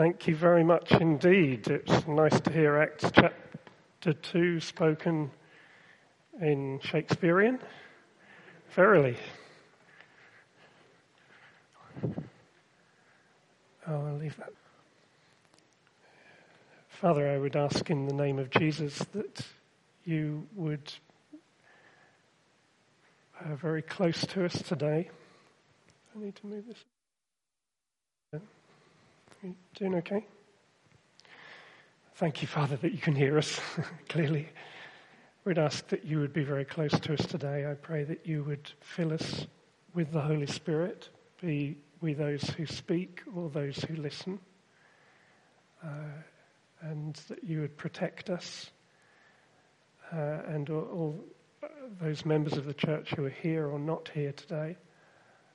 Thank 0.00 0.26
you 0.28 0.34
very 0.34 0.64
much 0.64 0.92
indeed. 0.92 1.68
It's 1.68 2.06
nice 2.08 2.40
to 2.40 2.50
hear 2.50 2.78
Acts 2.78 3.04
chapter 3.12 4.14
2 4.14 4.58
spoken 4.58 5.30
in 6.40 6.80
Shakespearean. 6.82 7.58
Verily. 8.70 9.18
Oh, 12.02 12.16
I'll 13.86 14.16
leave 14.16 14.38
that. 14.38 14.54
Father, 16.88 17.28
I 17.28 17.36
would 17.36 17.54
ask 17.54 17.90
in 17.90 18.06
the 18.06 18.14
name 18.14 18.38
of 18.38 18.48
Jesus 18.48 19.00
that 19.12 19.44
you 20.06 20.48
would 20.54 20.94
uh, 23.38 23.54
very 23.54 23.82
close 23.82 24.24
to 24.28 24.46
us 24.46 24.62
today. 24.62 25.10
I 26.16 26.24
need 26.24 26.36
to 26.36 26.46
move 26.46 26.66
this. 26.68 26.84
Doing 29.74 29.94
okay? 29.94 30.26
Thank 32.16 32.42
you, 32.42 32.48
Father, 32.48 32.76
that 32.76 32.92
you 32.92 32.98
can 32.98 33.14
hear 33.14 33.38
us 33.38 33.58
clearly. 34.10 34.50
We'd 35.46 35.56
ask 35.56 35.88
that 35.88 36.04
you 36.04 36.20
would 36.20 36.34
be 36.34 36.44
very 36.44 36.66
close 36.66 36.92
to 36.92 37.14
us 37.14 37.24
today. 37.24 37.66
I 37.66 37.72
pray 37.72 38.04
that 38.04 38.26
you 38.26 38.44
would 38.44 38.70
fill 38.80 39.14
us 39.14 39.46
with 39.94 40.12
the 40.12 40.20
Holy 40.20 40.46
Spirit, 40.46 41.08
be 41.40 41.78
we 42.02 42.12
those 42.12 42.50
who 42.50 42.66
speak 42.66 43.22
or 43.34 43.48
those 43.48 43.78
who 43.78 43.96
listen, 43.96 44.38
uh, 45.82 45.88
and 46.82 47.14
that 47.28 47.42
you 47.42 47.62
would 47.62 47.78
protect 47.78 48.28
us 48.28 48.70
uh, 50.12 50.42
and 50.48 50.68
all, 50.68 50.84
all 50.92 51.24
those 51.98 52.26
members 52.26 52.58
of 52.58 52.66
the 52.66 52.74
church 52.74 53.14
who 53.16 53.24
are 53.24 53.30
here 53.30 53.66
or 53.66 53.78
not 53.78 54.10
here 54.12 54.32
today, 54.32 54.76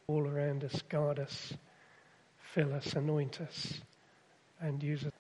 all 0.08 0.28
around 0.28 0.64
us, 0.64 0.82
guard 0.90 1.20
us 1.20 1.54
fill 2.56 2.74
us, 2.74 2.94
anoint 2.94 3.42
us, 3.42 3.74
and 4.62 4.82
use 4.82 5.04
it. 5.04 5.14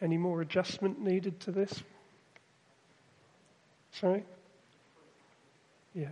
Any 0.00 0.16
more 0.16 0.40
adjustment 0.40 0.98
needed 0.98 1.38
to 1.40 1.52
this? 1.52 1.82
Sorry? 3.90 4.24
Yeah. 5.94 6.08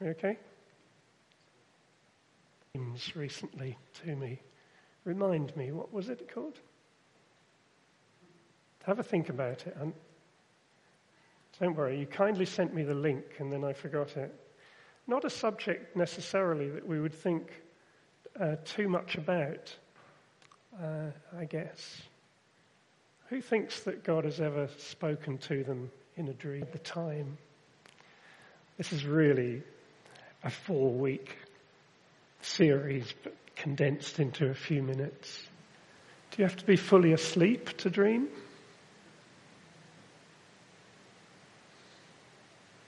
Okay? 0.00 0.38
Recently 3.16 3.76
to 4.04 4.14
me. 4.14 4.40
Remind 5.04 5.54
me, 5.56 5.72
what 5.72 5.92
was 5.92 6.08
it 6.08 6.32
called? 6.32 6.60
Have 8.84 9.00
a 9.00 9.02
think 9.02 9.30
about 9.30 9.66
it. 9.66 9.76
And 9.80 9.92
don't 11.58 11.76
worry, 11.76 11.98
you 11.98 12.06
kindly 12.06 12.46
sent 12.46 12.72
me 12.72 12.84
the 12.84 12.94
link 12.94 13.24
and 13.40 13.52
then 13.52 13.64
I 13.64 13.72
forgot 13.72 14.16
it. 14.16 14.32
Not 15.06 15.24
a 15.24 15.30
subject 15.30 15.96
necessarily 15.96 16.70
that 16.70 16.86
we 16.86 17.00
would 17.00 17.14
think 17.14 17.50
uh, 18.40 18.56
too 18.64 18.88
much 18.88 19.16
about, 19.16 19.74
uh, 20.82 21.10
I 21.38 21.44
guess. 21.44 22.02
Who 23.28 23.40
thinks 23.40 23.80
that 23.80 24.04
God 24.04 24.24
has 24.24 24.40
ever 24.40 24.68
spoken 24.78 25.38
to 25.38 25.62
them 25.64 25.90
in 26.16 26.28
a 26.28 26.32
dream 26.32 26.66
the 26.72 26.78
time? 26.78 27.36
This 28.78 28.92
is 28.92 29.04
really 29.04 29.62
a 30.42 30.50
four 30.50 30.90
week 30.90 31.36
series, 32.40 33.14
but 33.22 33.34
condensed 33.56 34.20
into 34.20 34.50
a 34.50 34.54
few 34.54 34.82
minutes. 34.82 35.46
Do 36.30 36.42
you 36.42 36.48
have 36.48 36.56
to 36.56 36.66
be 36.66 36.76
fully 36.76 37.12
asleep 37.12 37.76
to 37.78 37.90
dream? 37.90 38.28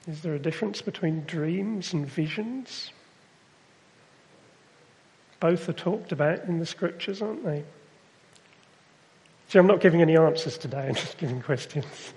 Is 0.08 0.22
there 0.22 0.34
a 0.34 0.38
difference 0.38 0.82
between 0.82 1.24
dreams 1.24 1.92
and 1.92 2.06
visions? 2.06 2.92
Both 5.40 5.68
are 5.68 5.72
talked 5.72 6.12
about 6.12 6.44
in 6.44 6.60
the 6.60 6.66
scriptures, 6.66 7.20
aren't 7.20 7.44
they? 7.44 7.64
See, 9.48 9.58
I'm 9.58 9.66
not 9.66 9.80
giving 9.80 10.02
any 10.02 10.16
answers 10.16 10.58
today, 10.58 10.86
I'm 10.88 10.94
just 10.94 11.18
giving 11.18 11.42
questions. 11.42 11.86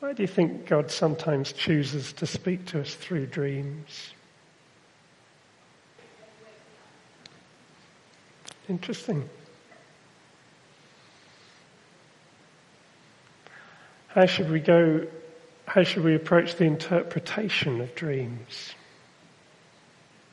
Why 0.00 0.12
do 0.12 0.22
you 0.22 0.28
think 0.28 0.66
God 0.66 0.90
sometimes 0.90 1.52
chooses 1.52 2.12
to 2.14 2.26
speak 2.26 2.66
to 2.66 2.80
us 2.80 2.94
through 2.94 3.26
dreams? 3.26 4.12
Interesting. 8.68 9.28
How 14.16 14.24
should 14.24 14.50
we 14.50 14.60
go? 14.60 15.06
How 15.66 15.82
should 15.82 16.02
we 16.02 16.14
approach 16.14 16.54
the 16.54 16.64
interpretation 16.64 17.82
of 17.82 17.94
dreams? 17.94 18.74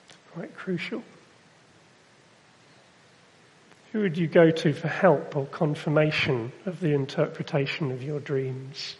It's 0.08 0.18
quite 0.34 0.56
crucial. 0.56 1.04
Who 3.92 4.00
would 4.00 4.18
you 4.18 4.28
go 4.28 4.52
to 4.52 4.72
for 4.72 4.88
help 4.88 5.36
or 5.36 5.46
confirmation 5.48 6.54
of 6.66 6.80
the 6.80 6.94
interpretation 6.94 7.92
of 7.92 8.02
your 8.02 8.22
dreams? 8.22 8.96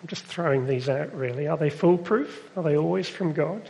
I'm 0.00 0.06
just 0.06 0.24
throwing 0.24 0.66
these 0.66 0.88
out 0.88 1.14
really. 1.14 1.48
Are 1.48 1.58
they 1.58 1.68
foolproof? 1.68 2.50
Are 2.56 2.62
they 2.62 2.78
always 2.78 3.10
from 3.10 3.34
God? 3.34 3.68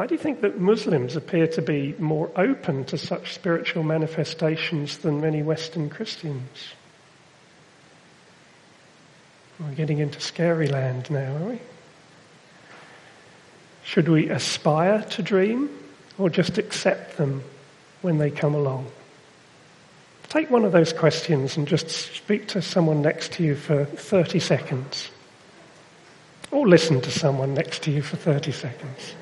Why 0.00 0.06
do 0.06 0.14
you 0.14 0.18
think 0.18 0.40
that 0.40 0.58
Muslims 0.58 1.14
appear 1.14 1.46
to 1.48 1.60
be 1.60 1.94
more 1.98 2.30
open 2.34 2.86
to 2.86 2.96
such 2.96 3.34
spiritual 3.34 3.82
manifestations 3.82 4.96
than 4.96 5.20
many 5.20 5.42
Western 5.42 5.90
Christians? 5.90 6.72
We're 9.58 9.74
getting 9.74 9.98
into 9.98 10.18
scary 10.18 10.68
land 10.68 11.10
now, 11.10 11.36
are 11.36 11.50
we? 11.50 11.60
Should 13.84 14.08
we 14.08 14.30
aspire 14.30 15.02
to 15.02 15.22
dream 15.22 15.68
or 16.16 16.30
just 16.30 16.56
accept 16.56 17.18
them 17.18 17.44
when 18.00 18.16
they 18.16 18.30
come 18.30 18.54
along? 18.54 18.86
Take 20.30 20.50
one 20.50 20.64
of 20.64 20.72
those 20.72 20.94
questions 20.94 21.58
and 21.58 21.68
just 21.68 21.90
speak 21.90 22.48
to 22.48 22.62
someone 22.62 23.02
next 23.02 23.32
to 23.32 23.42
you 23.42 23.54
for 23.54 23.84
30 23.84 24.38
seconds. 24.40 25.10
Or 26.50 26.66
listen 26.66 27.02
to 27.02 27.10
someone 27.10 27.52
next 27.52 27.82
to 27.82 27.90
you 27.90 28.00
for 28.00 28.16
30 28.16 28.50
seconds. 28.50 29.14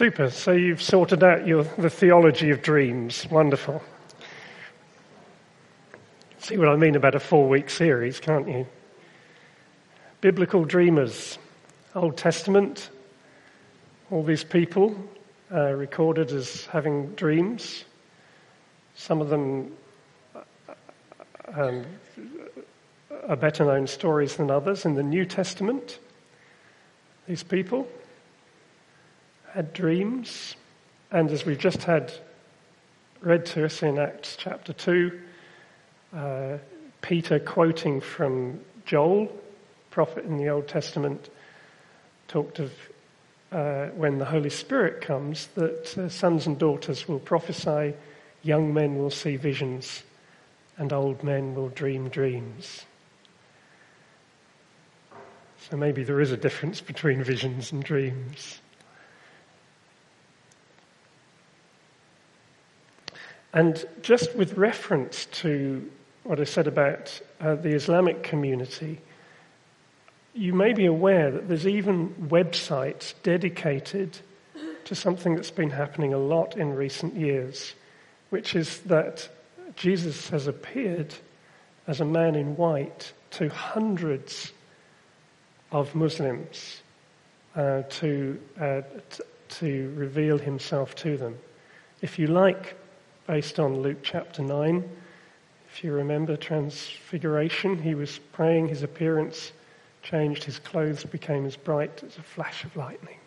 Super. 0.00 0.30
So 0.30 0.52
you've 0.52 0.80
sorted 0.80 1.22
out 1.22 1.46
your, 1.46 1.64
the 1.76 1.90
theology 1.90 2.48
of 2.48 2.62
dreams. 2.62 3.26
Wonderful. 3.30 3.82
See 6.38 6.56
what 6.56 6.68
I 6.68 6.76
mean 6.76 6.96
about 6.96 7.14
a 7.14 7.20
four 7.20 7.46
week 7.46 7.68
series, 7.68 8.18
can't 8.18 8.48
you? 8.48 8.66
Biblical 10.22 10.64
dreamers, 10.64 11.36
Old 11.94 12.16
Testament, 12.16 12.88
all 14.10 14.22
these 14.22 14.42
people 14.42 14.96
uh, 15.52 15.72
recorded 15.72 16.32
as 16.32 16.64
having 16.64 17.08
dreams. 17.08 17.84
Some 18.94 19.20
of 19.20 19.28
them 19.28 19.70
um, 21.52 21.84
are 23.28 23.36
better 23.36 23.66
known 23.66 23.86
stories 23.86 24.36
than 24.36 24.50
others 24.50 24.86
in 24.86 24.94
the 24.94 25.02
New 25.02 25.26
Testament. 25.26 25.98
These 27.28 27.42
people 27.42 27.86
had 29.52 29.72
dreams, 29.72 30.54
and 31.10 31.30
as 31.30 31.44
we've 31.44 31.58
just 31.58 31.82
had 31.82 32.12
read 33.20 33.44
to 33.44 33.64
us 33.64 33.82
in 33.82 33.98
Acts 33.98 34.36
chapter 34.38 34.72
2, 34.72 35.20
uh, 36.14 36.58
Peter 37.00 37.38
quoting 37.40 38.00
from 38.00 38.60
Joel, 38.86 39.30
prophet 39.90 40.24
in 40.24 40.36
the 40.36 40.48
Old 40.48 40.68
Testament, 40.68 41.30
talked 42.28 42.60
of 42.60 42.72
uh, 43.50 43.86
when 43.88 44.18
the 44.18 44.24
Holy 44.24 44.50
Spirit 44.50 45.00
comes 45.00 45.48
that 45.56 45.98
uh, 45.98 46.08
sons 46.08 46.46
and 46.46 46.56
daughters 46.56 47.08
will 47.08 47.18
prophesy, 47.18 47.94
young 48.42 48.72
men 48.72 48.96
will 48.96 49.10
see 49.10 49.34
visions, 49.34 50.04
and 50.78 50.92
old 50.92 51.24
men 51.24 51.56
will 51.56 51.68
dream 51.70 52.08
dreams. 52.08 52.84
So 55.68 55.76
maybe 55.76 56.04
there 56.04 56.20
is 56.20 56.30
a 56.30 56.36
difference 56.36 56.80
between 56.80 57.22
visions 57.24 57.72
and 57.72 57.82
dreams. 57.82 58.60
And 63.52 63.84
just 64.02 64.34
with 64.36 64.56
reference 64.56 65.26
to 65.26 65.90
what 66.24 66.40
I 66.40 66.44
said 66.44 66.66
about 66.66 67.20
uh, 67.40 67.56
the 67.56 67.70
Islamic 67.70 68.22
community, 68.22 69.00
you 70.34 70.52
may 70.52 70.72
be 70.72 70.86
aware 70.86 71.30
that 71.30 71.48
there's 71.48 71.66
even 71.66 72.10
websites 72.28 73.14
dedicated 73.22 74.18
to 74.84 74.94
something 74.94 75.34
that's 75.34 75.50
been 75.50 75.70
happening 75.70 76.12
a 76.14 76.18
lot 76.18 76.56
in 76.56 76.74
recent 76.74 77.16
years, 77.16 77.74
which 78.30 78.54
is 78.54 78.78
that 78.80 79.28
Jesus 79.76 80.28
has 80.30 80.46
appeared 80.46 81.14
as 81.86 82.00
a 82.00 82.04
man 82.04 82.34
in 82.34 82.56
white 82.56 83.12
to 83.30 83.48
hundreds 83.48 84.52
of 85.72 85.94
Muslims 85.94 86.82
uh, 87.56 87.82
to, 87.88 88.40
uh, 88.60 88.82
t- 89.10 89.22
to 89.48 89.92
reveal 89.96 90.38
himself 90.38 90.94
to 90.96 91.16
them. 91.16 91.36
If 92.00 92.18
you 92.18 92.28
like, 92.28 92.76
based 93.30 93.60
on 93.60 93.80
Luke 93.80 93.98
chapter 94.02 94.42
9, 94.42 94.82
if 95.68 95.84
you 95.84 95.92
remember 95.92 96.36
Transfiguration, 96.36 97.80
he 97.80 97.94
was 97.94 98.18
praying, 98.32 98.66
his 98.66 98.82
appearance 98.82 99.52
changed, 100.02 100.42
his 100.42 100.58
clothes 100.58 101.04
became 101.04 101.46
as 101.46 101.54
bright 101.54 102.02
as 102.02 102.18
a 102.18 102.22
flash 102.22 102.64
of 102.64 102.74
lightning. 102.74 103.20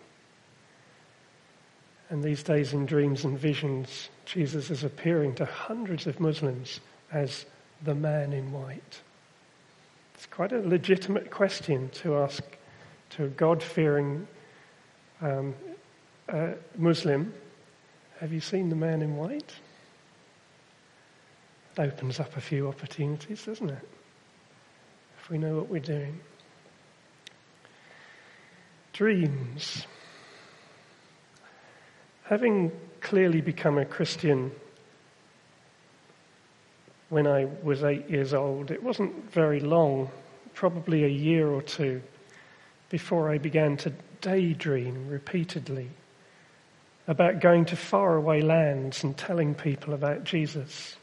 And 2.10 2.22
these 2.22 2.44
days, 2.44 2.74
in 2.74 2.86
dreams 2.86 3.24
and 3.24 3.40
visions, 3.40 4.10
Jesus 4.26 4.70
is 4.70 4.84
appearing 4.84 5.36
to 5.36 5.46
hundreds 5.46 6.06
of 6.06 6.20
Muslims 6.20 6.82
as 7.14 7.46
the 7.86 7.96
man 7.96 8.34
in 8.34 8.52
white. 8.52 9.00
It's 10.16 10.26
quite 10.26 10.52
a 10.52 10.60
legitimate 10.60 11.32
question 11.32 11.90
to 12.02 12.18
ask 12.18 12.44
to 13.12 13.24
a 13.24 13.30
God 13.30 13.64
fearing 13.64 14.28
um, 15.22 15.56
uh, 16.28 16.50
Muslim 16.76 17.34
Have 18.20 18.34
you 18.34 18.42
seen 18.42 18.68
the 18.68 18.76
man 18.76 19.02
in 19.02 19.16
white? 19.16 19.54
Opens 21.78 22.20
up 22.20 22.38
a 22.38 22.42
few 22.42 22.68
opportunities, 22.68 23.46
doesn't 23.46 23.70
it? 23.70 23.90
If 25.20 25.30
we 25.30 25.38
know 25.38 25.56
what 25.56 25.70
we're 25.70 25.80
doing. 25.80 26.20
Dreams. 28.92 29.88
Having 32.26 32.72
clearly 33.02 33.42
become 33.42 33.78
a 33.78 33.86
Christian 33.86 34.52
when 37.10 37.28
I 37.28 37.48
was 37.62 37.84
eight 37.84 38.10
years 38.10 38.34
old, 38.34 38.72
it 38.72 38.82
wasn't 38.82 39.32
very 39.32 39.60
long, 39.60 40.10
probably 40.54 41.04
a 41.04 41.08
year 41.08 41.48
or 41.48 41.62
two, 41.62 42.02
before 42.90 43.30
I 43.30 43.38
began 43.38 43.78
to 43.78 43.94
daydream 44.22 45.08
repeatedly 45.08 45.90
about 47.08 47.40
going 47.42 47.66
to 47.66 47.76
faraway 47.76 48.42
lands 48.42 49.04
and 49.04 49.16
telling 49.18 49.54
people 49.54 49.94
about 49.94 50.24
Jesus. 50.24 50.98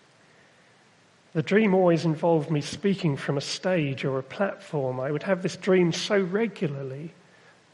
The 1.33 1.43
dream 1.43 1.75
always 1.75 2.05
involved 2.05 2.51
me 2.51 2.61
speaking 2.61 3.17
from 3.17 3.39
a 3.39 3.43
stage 3.43 4.05
or 4.05 4.19
a 4.19 4.23
platform. 4.23 4.99
I 4.99 5.13
would 5.13 5.23
have 5.23 5.43
this 5.43 5.57
dream 5.57 5.93
so 5.93 6.19
regularly 6.21 7.13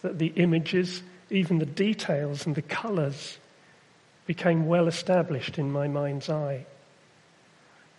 that 0.03 0.19
the 0.19 0.32
images, 0.37 1.03
even 1.31 1.58
the 1.58 1.67
details 1.67 2.44
and 2.44 2.55
the 2.55 2.62
colours, 2.62 3.38
became 4.26 4.67
well 4.67 4.88
established 4.88 5.58
in 5.58 5.73
my 5.73 5.88
mind's 5.88 6.29
eye. 6.29 6.67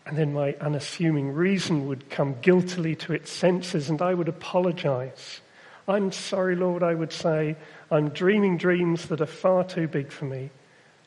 And 0.05 0.15
then 0.15 0.31
my 0.33 0.55
unassuming 0.61 1.33
reason 1.33 1.87
would 1.87 2.09
come 2.09 2.35
guiltily 2.41 2.95
to 2.97 3.13
its 3.13 3.31
senses, 3.31 3.89
and 3.89 4.01
I 4.01 4.13
would 4.13 4.29
apologize. 4.29 5.41
I'm 5.87 6.11
sorry, 6.11 6.55
Lord, 6.55 6.83
I 6.83 6.93
would 6.93 7.11
say. 7.11 7.55
I'm 7.89 8.09
dreaming 8.09 8.57
dreams 8.57 9.07
that 9.07 9.21
are 9.21 9.25
far 9.25 9.63
too 9.63 9.87
big 9.87 10.11
for 10.11 10.25
me. 10.25 10.51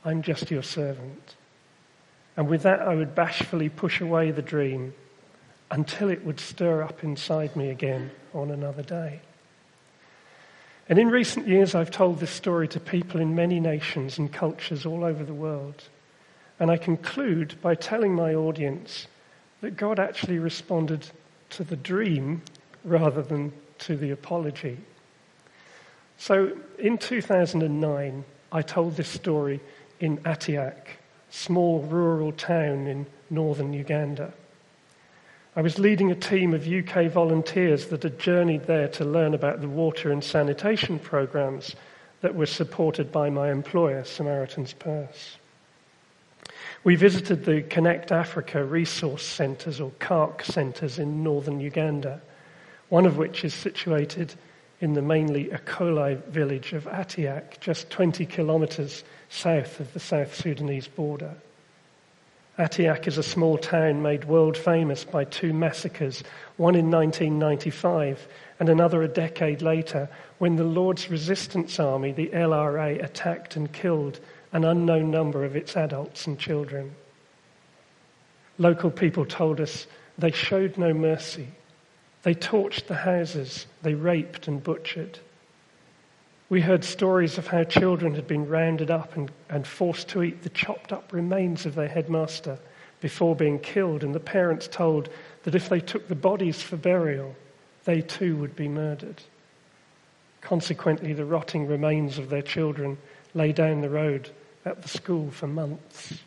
I'm 0.05 0.23
just 0.23 0.51
your 0.51 0.63
servant. 0.63 1.37
And 2.37 2.49
with 2.49 2.63
that, 2.63 2.81
I 2.81 2.95
would 2.95 3.15
bashfully 3.15 3.69
push 3.69 4.01
away 4.01 4.31
the 4.31 4.43
dream 4.43 4.95
until 5.71 6.09
it 6.09 6.25
would 6.25 6.41
stir 6.41 6.83
up 6.83 7.05
inside 7.05 7.55
me 7.55 7.71
again 7.71 8.11
on 8.35 8.51
another 8.51 8.83
day. 8.83 9.21
And 10.89 10.99
in 10.99 11.09
recent 11.09 11.47
years, 11.47 11.77
I've 11.77 11.93
told 11.93 12.19
this 12.19 12.33
story 12.33 12.67
to 12.69 12.81
people 12.81 13.21
in 13.21 13.37
many 13.37 13.61
nations 13.61 14.19
and 14.19 14.33
cultures 14.33 14.85
all 14.85 15.05
over 15.05 15.23
the 15.23 15.35
world. 15.35 15.85
And 16.59 16.71
I 16.71 16.77
conclude 16.77 17.55
by 17.63 17.77
telling 17.77 18.15
my 18.15 18.35
audience 18.35 19.07
that 19.61 19.77
God 19.77 20.01
actually 20.01 20.39
responded 20.39 21.07
to 21.51 21.65
the 21.65 21.77
dream 21.77 22.43
rather 22.85 23.23
than 23.23 23.53
to 23.79 23.97
the 23.97 24.11
apology. 24.11 24.79
So 26.19 26.53
in 26.79 26.99
2009, 26.99 28.25
I 28.53 28.63
told 28.63 28.97
this 28.97 29.09
story 29.09 29.61
in 30.01 30.19
Atiak, 30.19 30.99
small 31.31 31.81
rural 31.81 32.33
town 32.33 32.87
in 32.87 33.07
northern 33.31 33.73
Uganda. 33.73 34.33
I 35.57 35.63
was 35.63 35.79
leading 35.79 36.11
a 36.11 36.15
team 36.15 36.55
of 36.55 36.67
UK 36.67 37.11
volunteers 37.11 37.87
that 37.87 38.03
had 38.03 38.19
journeyed 38.19 38.65
there 38.65 38.89
to 38.89 39.05
learn 39.05 39.35
about 39.35 39.61
the 39.61 39.69
water 39.69 40.13
and 40.13 40.23
sanitation 40.23 40.99
programs 40.99 41.75
that 42.21 42.35
were 42.35 42.47
supported 42.47 43.11
by 43.11 43.31
my 43.31 43.51
employer, 43.51 44.05
Samaritan's 44.05 44.73
Purse. 44.73 45.37
We 46.85 46.95
visited 46.95 47.45
the 47.45 47.63
Connect 47.63 48.13
Africa 48.13 48.65
resource 48.65 49.25
centres 49.25 49.81
or 49.81 49.91
CARC 49.99 50.45
centres 50.45 50.99
in 50.99 51.23
northern 51.23 51.61
Uganda, 51.61 52.21
one 52.89 53.07
of 53.07 53.17
which 53.17 53.45
is 53.45 53.55
situated 53.55 54.35
in 54.81 54.95
the 54.95 55.03
mainly 55.03 55.47
Acholi 55.47 56.23
village 56.27 56.73
of 56.73 56.85
Atiak, 56.85 57.61
just 57.61 57.91
20 57.91 58.25
kilometres 58.27 59.05
south 59.29 59.79
of 59.81 59.93
the 59.93 60.01
South 60.01 60.35
Sudanese 60.35 60.89
border. 60.89 61.35
Atiak 62.59 63.07
is 63.07 63.17
a 63.17 63.23
small 63.23 63.57
town 63.57 64.03
made 64.03 64.25
world 64.25 64.57
famous 64.57 65.05
by 65.05 65.25
two 65.25 65.53
massacres, 65.53 66.23
one 66.57 66.75
in 66.75 66.91
1995 66.91 68.27
and 68.59 68.69
another 68.69 69.03
a 69.03 69.09
decade 69.09 69.63
later, 69.63 70.09
when 70.39 70.57
the 70.57 70.65
Lord's 70.65 71.11
Resistance 71.11 71.81
Army, 71.81 72.13
the 72.13 72.29
LRA, 72.29 73.03
attacked 73.03 73.57
and 73.57 73.73
killed 73.73 74.21
an 74.53 74.65
unknown 74.65 75.11
number 75.11 75.45
of 75.45 75.57
its 75.57 75.77
adults 75.77 76.27
and 76.27 76.39
children. 76.39 76.95
Local 78.59 78.91
people 78.91 79.25
told 79.25 79.61
us 79.61 79.87
they 80.19 80.31
showed 80.31 80.77
no 80.77 80.93
mercy. 80.93 81.49
They 82.23 82.35
torched 82.35 82.87
the 82.87 82.97
houses, 82.97 83.67
they 83.83 83.95
raped 83.95 84.47
and 84.47 84.63
butchered. 84.63 85.19
We 86.49 86.61
heard 86.61 86.85
stories 86.85 87.39
of 87.39 87.47
how 87.47 87.65
children 87.65 88.15
had 88.15 88.27
been 88.27 88.49
rounded 88.49 88.91
up 88.91 89.17
and, 89.17 89.31
and 89.49 89.67
forced 89.67 90.09
to 90.09 90.23
eat 90.23 90.43
the 90.43 90.49
chopped 90.51 90.93
up 90.93 91.13
remains 91.13 91.65
of 91.65 91.77
their 91.77 91.89
headmaster 91.89 92.59
before 93.01 93.37
being 93.37 93.59
killed, 93.59 94.03
and 94.05 94.15
the 94.15 94.21
parents 94.21 94.69
told 94.69 95.09
that 95.45 95.55
if 95.55 95.69
they 95.69 95.81
took 95.81 96.09
the 96.09 96.15
bodies 96.15 96.61
for 96.61 96.77
burial, 96.77 97.35
they 97.85 98.03
too 98.03 98.37
would 98.37 98.57
be 98.57 98.69
murdered. 98.69 99.23
Consequently, 100.41 101.13
the 101.13 101.25
rotting 101.25 101.67
remains 101.67 102.19
of 102.19 102.29
their 102.29 102.43
children 102.43 102.99
lay 103.33 103.53
down 103.53 103.81
the 103.81 103.89
road 103.89 104.31
at 104.65 104.83
the 104.83 104.89
school 104.89 105.31
for 105.31 105.47
months. 105.47 106.19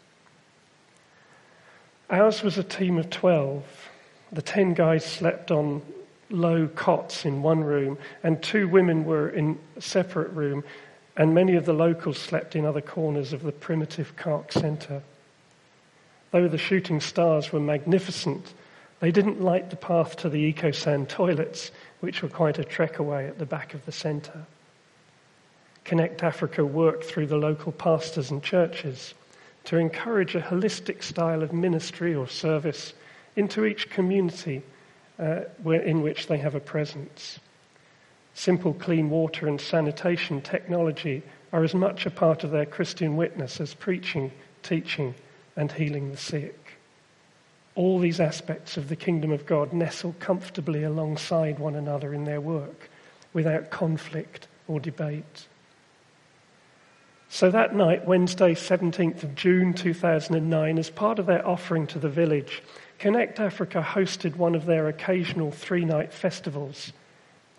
Ours 2.10 2.44
was 2.44 2.58
a 2.58 2.64
team 2.64 2.98
of 2.98 3.10
12. 3.10 3.83
The 4.34 4.42
10 4.42 4.74
guys 4.74 5.06
slept 5.06 5.52
on 5.52 5.82
low 6.30 6.68
cots 6.68 7.24
in 7.24 7.44
one 7.44 7.64
room, 7.64 7.98
and 8.24 8.42
two 8.42 8.68
women 8.68 9.06
were 9.06 9.30
in 9.30 9.60
a 9.78 9.82
separate 9.82 10.32
room, 10.32 10.64
and 11.16 11.36
many 11.36 11.56
of 11.56 11.66
the 11.66 11.74
locals 11.74 12.18
slept 12.18 12.56
in 12.56 12.66
other 12.66 12.82
corners 12.82 13.32
of 13.32 13.44
the 13.44 13.52
primitive 13.52 14.16
CARC 14.16 14.52
centre. 14.52 15.04
Though 16.32 16.48
the 16.48 16.58
shooting 16.58 17.00
stars 17.00 17.54
were 17.54 17.60
magnificent, 17.60 18.54
they 19.00 19.12
didn't 19.12 19.42
light 19.42 19.70
the 19.70 19.76
path 19.76 20.16
to 20.18 20.30
the 20.30 20.52
EcoSan 20.52 21.08
toilets, 21.08 21.70
which 22.00 22.24
were 22.24 22.30
quite 22.30 22.58
a 22.58 22.64
trek 22.64 22.98
away 22.98 23.28
at 23.28 23.38
the 23.38 23.46
back 23.46 23.76
of 23.76 23.86
the 23.86 23.92
centre. 23.92 24.46
Connect 25.84 26.24
Africa 26.24 26.66
worked 26.66 27.04
through 27.04 27.28
the 27.28 27.38
local 27.38 27.72
pastors 27.72 28.32
and 28.32 28.42
churches 28.42 29.14
to 29.66 29.78
encourage 29.78 30.34
a 30.34 30.42
holistic 30.42 31.04
style 31.04 31.44
of 31.44 31.54
ministry 31.54 32.16
or 32.16 32.28
service 32.28 32.94
into 33.36 33.66
each 33.66 33.90
community 33.90 34.62
uh, 35.20 35.42
in 35.66 36.02
which 36.02 36.28
they 36.28 36.38
have 36.38 36.56
a 36.56 36.60
presence. 36.60 37.40
Simple 38.34 38.74
clean 38.74 39.10
water 39.10 39.48
and 39.48 39.62
sanitation 39.62 40.42
technology 40.42 41.22
are 41.52 41.64
as 41.64 41.76
much 41.76 42.06
a 42.06 42.12
part 42.12 42.44
of 42.44 42.52
their 42.52 42.66
Christian 42.66 43.16
witness 43.16 43.62
as 43.62 43.74
preaching, 43.74 44.32
teaching, 44.64 45.14
and 45.56 45.72
healing 45.72 46.12
the 46.12 46.18
sick. 46.18 46.60
All 47.76 48.00
these 48.00 48.20
aspects 48.20 48.78
of 48.78 48.90
the 48.90 48.96
kingdom 48.96 49.32
of 49.32 49.46
God 49.46 49.74
nestle 49.74 50.16
comfortably 50.20 50.84
alongside 50.84 51.60
one 51.60 51.76
another 51.76 52.14
in 52.14 52.26
their 52.26 52.42
work 52.42 52.90
without 53.34 53.70
conflict 53.70 54.48
or 54.68 54.80
debate. 54.80 55.48
So 57.30 57.50
that 57.50 57.76
night, 57.76 58.06
Wednesday, 58.06 58.54
17th 58.54 59.24
of 59.24 59.34
June 59.34 59.74
2009, 59.74 60.78
as 60.78 60.92
part 60.92 61.18
of 61.18 61.26
their 61.26 61.46
offering 61.48 61.88
to 61.88 62.00
the 62.00 62.10
village, 62.10 62.62
Connect 63.00 63.40
Africa 63.40 63.82
hosted 63.82 64.36
one 64.36 64.56
of 64.56 64.66
their 64.66 64.88
occasional 64.88 65.52
three 65.52 65.86
night 65.86 66.14
festivals 66.14 66.94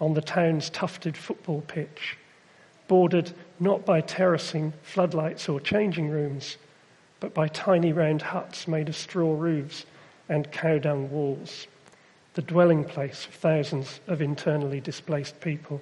on 0.01 0.15
the 0.15 0.23
town's 0.23 0.71
tufted 0.71 1.17
football 1.17 1.61
pitch, 1.63 2.17
bordered 2.89 3.33
not 3.61 3.85
by 3.85 4.01
terracing, 4.01 4.73
floodlights, 4.83 5.49
or 5.49 5.61
changing 5.61 6.09
rooms, 6.09 6.57
but 7.21 7.35
by 7.35 7.49
tiny 7.49 7.93
round 7.93 8.23
huts 8.23 8.67
made 8.67 8.89
of 8.89 8.97
straw 8.97 9.35
roofs 9.35 9.87
and 10.29 10.51
cow 10.51 10.79
dung 10.79 11.11
walls, 11.11 11.67
the 12.35 12.43
dwelling 12.43 12.85
place 12.85 13.27
of 13.27 13.35
thousands 13.35 14.01
of 14.07 14.21
internally 14.21 14.81
displaced 14.81 15.41
people. 15.41 15.81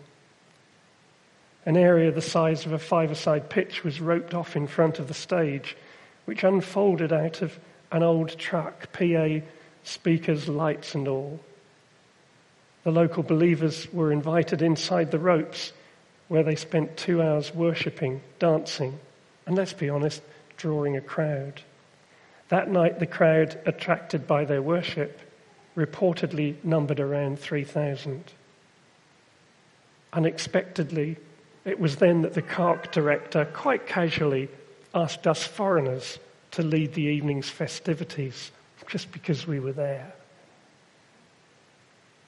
An 1.64 1.76
area 1.76 2.10
the 2.10 2.20
size 2.20 2.66
of 2.66 2.72
a 2.72 2.78
five-a-side 2.78 3.48
pitch 3.48 3.84
was 3.84 4.00
roped 4.00 4.34
off 4.34 4.56
in 4.56 4.66
front 4.66 4.98
of 4.98 5.08
the 5.08 5.14
stage, 5.14 5.76
which 6.24 6.44
unfolded 6.44 7.12
out 7.12 7.42
of 7.42 7.58
an 7.92 8.02
old 8.02 8.36
truck, 8.38 8.90
PA 8.92 9.40
speakers, 9.84 10.48
lights 10.48 10.94
and 10.94 11.06
all. 11.06 11.38
The 12.84 12.90
local 12.90 13.22
believers 13.22 13.86
were 13.92 14.10
invited 14.10 14.62
inside 14.62 15.10
the 15.10 15.18
ropes 15.18 15.72
where 16.28 16.42
they 16.42 16.56
spent 16.56 16.96
two 16.96 17.22
hours 17.22 17.54
worshipping, 17.54 18.22
dancing, 18.38 18.98
and 19.46 19.54
let's 19.54 19.74
be 19.74 19.90
honest, 19.90 20.22
drawing 20.56 20.96
a 20.96 21.00
crowd. 21.00 21.62
That 22.48 22.70
night, 22.70 22.98
the 22.98 23.06
crowd, 23.06 23.60
attracted 23.66 24.26
by 24.26 24.46
their 24.46 24.62
worship, 24.62 25.20
reportedly 25.76 26.56
numbered 26.64 27.00
around 27.00 27.38
3,000. 27.38 28.24
Unexpectedly, 30.12 31.18
it 31.64 31.78
was 31.78 31.96
then 31.96 32.22
that 32.22 32.34
the 32.34 32.42
CARC 32.42 32.92
director 32.92 33.44
quite 33.44 33.86
casually 33.86 34.48
asked 34.94 35.26
us 35.26 35.44
foreigners 35.44 36.18
to 36.52 36.62
lead 36.62 36.94
the 36.94 37.02
evening's 37.02 37.48
festivities 37.48 38.50
just 38.86 39.10
because 39.12 39.46
we 39.46 39.60
were 39.60 39.72
there. 39.72 40.12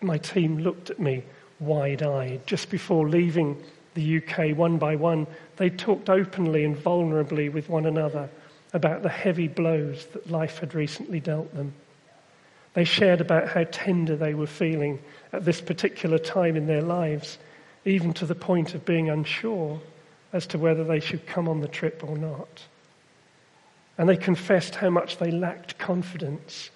My 0.01 0.19
team 0.19 0.59
looked 0.59 0.91
at 0.91 0.99
me 0.99 1.25
wide 1.61 2.03
eyed. 2.03 2.47
Just 2.47 2.71
before 2.71 3.09
leaving 3.09 3.63
the 3.95 4.19
UK, 4.19 4.57
one 4.57 4.77
by 4.79 4.97
one, 4.97 5.27
they 5.57 5.71
talked 5.71 6.11
openly 6.11 6.65
and 6.65 6.77
vulnerably 6.77 7.53
with 7.53 7.69
one 7.69 7.87
another 7.87 8.29
about 8.73 9.03
the 9.03 9.09
heavy 9.09 9.49
blows 9.49 10.07
that 10.07 10.31
life 10.31 10.59
had 10.59 10.75
recently 10.75 11.21
dealt 11.21 11.55
them. 11.55 11.73
They 12.75 12.85
shared 12.85 13.21
about 13.21 13.49
how 13.49 13.65
tender 13.71 14.17
they 14.17 14.35
were 14.35 14.49
feeling 14.49 14.99
at 15.33 15.45
this 15.45 15.61
particular 15.61 16.19
time 16.19 16.57
in 16.57 16.67
their 16.67 16.83
lives 16.83 17.39
even 17.85 18.13
to 18.15 18.27
the 18.27 18.35
point 18.35 18.75
of 18.75 18.85
being 18.85 19.11
unsure 19.11 19.81
as 20.33 20.47
to 20.49 20.59
whether 20.59 20.83
they 20.83 21.01
should 21.01 21.27
come 21.27 21.49
on 21.49 21.61
the 21.61 21.69
trip 21.69 22.03
or 22.03 22.17
not. 22.17 22.63
And 23.97 24.09
they 24.09 24.17
confessed 24.17 24.75
how 24.75 24.91
much 24.91 25.19
they 25.19 25.31
lacked 25.31 25.79
confidence, 25.79 26.71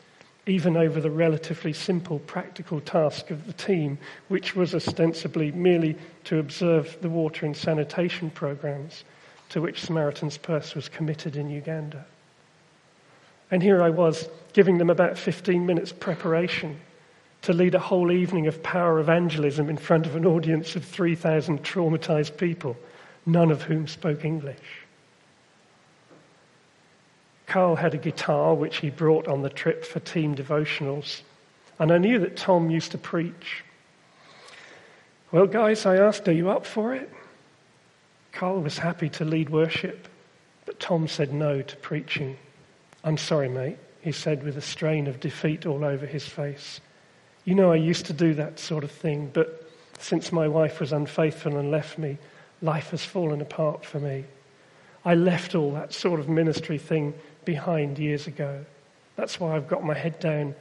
even 0.47 0.77
over 0.77 1.01
the 1.01 1.11
relatively 1.11 1.73
simple 1.73 2.21
practical 2.21 2.81
task 2.81 3.31
of 3.31 3.47
the 3.47 3.53
team, 3.53 3.99
which 4.29 4.55
was 4.55 4.75
ostensibly 4.75 5.51
merely 5.53 5.97
to 6.25 6.39
observe 6.39 6.97
the 7.01 7.09
water 7.09 7.45
and 7.45 7.57
sanitation 7.57 8.31
programs 8.31 9.05
to 9.51 9.61
which 9.61 9.83
Samaritan's 9.83 10.39
Purse 10.39 10.75
was 10.75 10.89
committed 10.89 11.37
in 11.37 11.51
Uganda. 11.51 12.05
And 13.51 13.63
here 13.63 13.83
I 13.83 13.91
was, 13.91 14.29
giving 14.53 14.79
them 14.79 14.91
about 14.91 15.17
15 15.17 15.65
minutes 15.65 15.93
preparation 15.93 16.79
to 17.43 17.53
lead 17.53 17.75
a 17.75 17.79
whole 17.79 18.13
evening 18.13 18.47
of 18.47 18.63
power 18.63 18.99
evangelism 18.99 19.71
in 19.71 19.77
front 19.77 20.07
of 20.07 20.17
an 20.17 20.27
audience 20.27 20.77
of 20.77 20.85
3,000 20.85 21.63
traumatized 21.63 22.37
people, 22.37 22.77
none 23.25 23.51
of 23.51 23.63
whom 23.63 23.87
spoke 23.87 24.25
English. 24.25 24.87
Carl 27.49 27.77
had 27.77 27.95
a 27.95 27.99
guitar 27.99 28.55
which 28.55 28.77
he 28.77 28.91
brought 28.91 29.27
on 29.27 29.41
the 29.41 29.49
trip 29.49 29.83
for 29.83 30.01
team 30.01 30.37
devotionals, 30.37 31.23
and 31.79 31.91
I 31.91 31.97
knew 31.97 32.19
that 32.19 32.37
Tom 32.37 32.71
used 32.71 32.91
to 32.91 32.99
preach. 32.99 33.65
Well, 35.33 35.47
guys, 35.47 35.87
I 35.87 35.97
asked, 35.97 36.29
are 36.29 36.33
you 36.33 36.51
up 36.51 36.67
for 36.67 36.95
it? 36.95 37.11
Carl 38.33 38.61
was 38.61 38.77
happy 38.77 39.09
to 39.11 39.25
lead 39.25 39.49
worship, 39.49 40.09
but 40.67 40.79
Tom 40.79 41.09
said 41.09 41.33
no 41.33 41.63
to 41.63 41.77
preaching. 41.77 42.37
I'm 43.03 43.17
sorry, 43.17 43.49
mate, 43.49 43.79
he 44.03 44.13
said 44.13 44.43
with 44.43 44.59
a 44.59 44.63
strain 44.63 45.07
of 45.07 45.19
defeat 45.19 45.65
all 45.65 45.85
over 45.85 46.05
his 46.05 46.27
face. 46.27 46.83
You 47.47 47.55
know, 47.55 47.73
I 47.73 47.77
used 47.77 48.05
to 48.07 48.13
do 48.13 48.35
that 48.35 48.59
sort 48.59 48.85
of 48.85 48.91
thing, 48.91 49.31
but 49.33 49.71
since 49.99 50.33
my 50.33 50.49
wife 50.49 50.81
was 50.81 50.93
unfaithful 50.93 51.57
and 51.57 51.71
left 51.71 51.97
me, 51.97 52.19
life 52.61 52.91
has 52.91 53.05
fallen 53.05 53.41
apart 53.41 53.87
for 53.87 53.99
me. 53.99 54.27
I 55.03 55.15
left 55.15 55.55
all 55.55 55.73
that 55.73 55.95
sort 55.95 56.21
of 56.21 56.29
ministry 56.29 56.77
thing 56.77 57.15
behind 57.49 57.99
years 57.99 58.27
ago. 58.27 58.63
That's 59.17 59.41
why 59.41 59.57
I've 59.57 59.69
got 59.69 59.83
my 59.83 59.95
head 59.95 60.21
down 60.21 60.55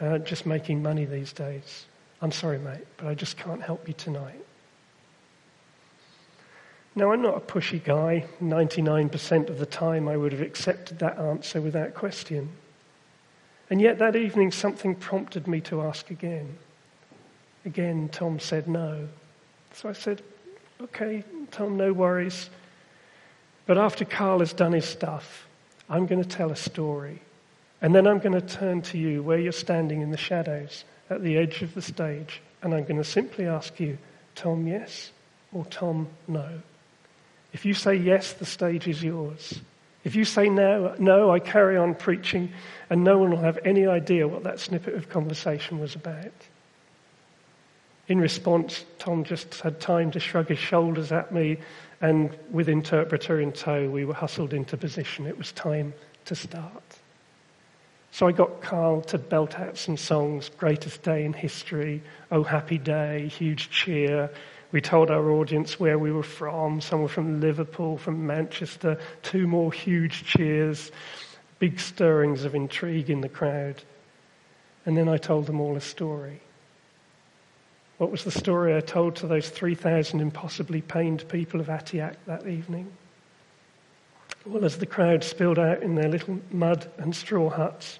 uh, 0.00 0.18
just 0.18 0.46
making 0.46 0.80
money 0.80 1.04
these 1.04 1.32
days. 1.32 1.86
I'm 2.22 2.30
sorry, 2.30 2.60
mate, 2.60 2.86
but 2.96 3.08
I 3.08 3.14
just 3.16 3.36
can't 3.36 3.60
help 3.60 3.88
you 3.88 3.94
tonight. 3.94 4.40
Now, 6.94 7.10
I'm 7.10 7.22
not 7.22 7.36
a 7.36 7.40
pushy 7.40 7.82
guy. 7.82 8.24
99% 8.40 9.48
of 9.48 9.58
the 9.58 9.66
time, 9.66 10.06
I 10.06 10.16
would 10.16 10.30
have 10.30 10.40
accepted 10.40 11.00
that 11.00 11.18
answer 11.18 11.60
without 11.60 11.94
question. 11.94 12.50
And 13.68 13.80
yet 13.80 13.98
that 13.98 14.14
evening, 14.14 14.52
something 14.52 14.94
prompted 14.94 15.48
me 15.48 15.60
to 15.62 15.82
ask 15.82 16.08
again. 16.08 16.56
Again, 17.64 18.10
Tom 18.10 18.38
said 18.38 18.68
no. 18.68 19.08
So 19.72 19.88
I 19.88 19.92
said, 19.92 20.22
okay, 20.80 21.24
Tom, 21.50 21.76
no 21.76 21.92
worries. 21.92 22.48
But 23.66 23.76
after 23.76 24.04
Carl 24.04 24.38
has 24.38 24.52
done 24.52 24.70
his 24.70 24.84
stuff, 24.84 25.47
I'm 25.88 26.06
going 26.06 26.22
to 26.22 26.28
tell 26.28 26.50
a 26.50 26.56
story. 26.56 27.22
And 27.80 27.94
then 27.94 28.06
I'm 28.06 28.18
going 28.18 28.32
to 28.32 28.40
turn 28.40 28.82
to 28.82 28.98
you 28.98 29.22
where 29.22 29.38
you're 29.38 29.52
standing 29.52 30.02
in 30.02 30.10
the 30.10 30.16
shadows 30.16 30.84
at 31.10 31.22
the 31.22 31.38
edge 31.38 31.62
of 31.62 31.74
the 31.74 31.82
stage. 31.82 32.40
And 32.62 32.74
I'm 32.74 32.84
going 32.84 32.96
to 32.96 33.04
simply 33.04 33.46
ask 33.46 33.78
you, 33.78 33.98
Tom, 34.34 34.66
yes, 34.66 35.12
or 35.52 35.64
Tom, 35.66 36.08
no. 36.26 36.60
If 37.52 37.64
you 37.64 37.74
say 37.74 37.94
yes, 37.94 38.32
the 38.34 38.46
stage 38.46 38.88
is 38.88 39.02
yours. 39.02 39.60
If 40.04 40.14
you 40.14 40.24
say 40.24 40.48
no, 40.48 40.94
no, 40.98 41.30
I 41.30 41.38
carry 41.38 41.76
on 41.76 41.94
preaching, 41.94 42.52
and 42.90 43.04
no 43.04 43.18
one 43.18 43.30
will 43.30 43.38
have 43.38 43.58
any 43.64 43.86
idea 43.86 44.28
what 44.28 44.44
that 44.44 44.60
snippet 44.60 44.94
of 44.94 45.08
conversation 45.08 45.78
was 45.78 45.94
about. 45.94 46.32
In 48.06 48.20
response, 48.20 48.84
Tom 48.98 49.24
just 49.24 49.60
had 49.60 49.80
time 49.80 50.10
to 50.12 50.20
shrug 50.20 50.48
his 50.48 50.58
shoulders 50.58 51.12
at 51.12 51.32
me, 51.32 51.58
and 52.00 52.36
with 52.50 52.68
interpreter 52.68 53.40
in 53.40 53.52
tow, 53.52 53.88
we 53.88 54.04
were 54.04 54.14
hustled 54.14 54.52
into 54.52 54.76
position. 54.76 55.26
It 55.26 55.36
was 55.36 55.52
time 55.52 55.92
to 56.26 56.34
start. 56.34 56.82
So 58.10 58.26
I 58.26 58.32
got 58.32 58.62
Carl 58.62 59.02
to 59.02 59.18
belt 59.18 59.58
out 59.58 59.76
some 59.76 59.96
songs 59.96 60.50
Greatest 60.56 61.02
Day 61.02 61.24
in 61.24 61.32
History, 61.32 62.02
Oh 62.30 62.42
Happy 62.42 62.78
Day, 62.78 63.28
Huge 63.28 63.70
Cheer, 63.70 64.30
we 64.70 64.80
told 64.82 65.10
our 65.10 65.30
audience 65.30 65.80
where 65.80 65.98
we 65.98 66.12
were 66.12 66.22
from. 66.22 66.80
Some 66.80 67.00
were 67.00 67.08
from 67.08 67.40
Liverpool, 67.40 67.96
from 67.96 68.26
Manchester. 68.26 68.98
Two 69.22 69.46
more 69.46 69.72
huge 69.72 70.24
cheers, 70.24 70.92
big 71.58 71.80
stirrings 71.80 72.44
of 72.44 72.54
intrigue 72.54 73.08
in 73.08 73.22
the 73.22 73.30
crowd. 73.30 73.82
And 74.84 74.96
then 74.96 75.08
I 75.08 75.16
told 75.16 75.46
them 75.46 75.60
all 75.60 75.76
a 75.76 75.80
story. 75.80 76.40
What 77.98 78.12
was 78.12 78.22
the 78.22 78.30
story 78.30 78.76
I 78.76 78.80
told 78.80 79.16
to 79.16 79.26
those 79.26 79.50
3,000 79.50 80.20
impossibly 80.20 80.80
pained 80.80 81.28
people 81.28 81.60
of 81.60 81.66
Atiak 81.66 82.14
that 82.26 82.46
evening? 82.46 82.92
Well, 84.46 84.64
as 84.64 84.78
the 84.78 84.86
crowd 84.86 85.24
spilled 85.24 85.58
out 85.58 85.82
in 85.82 85.96
their 85.96 86.08
little 86.08 86.38
mud 86.52 86.88
and 86.96 87.14
straw 87.14 87.50
huts 87.50 87.98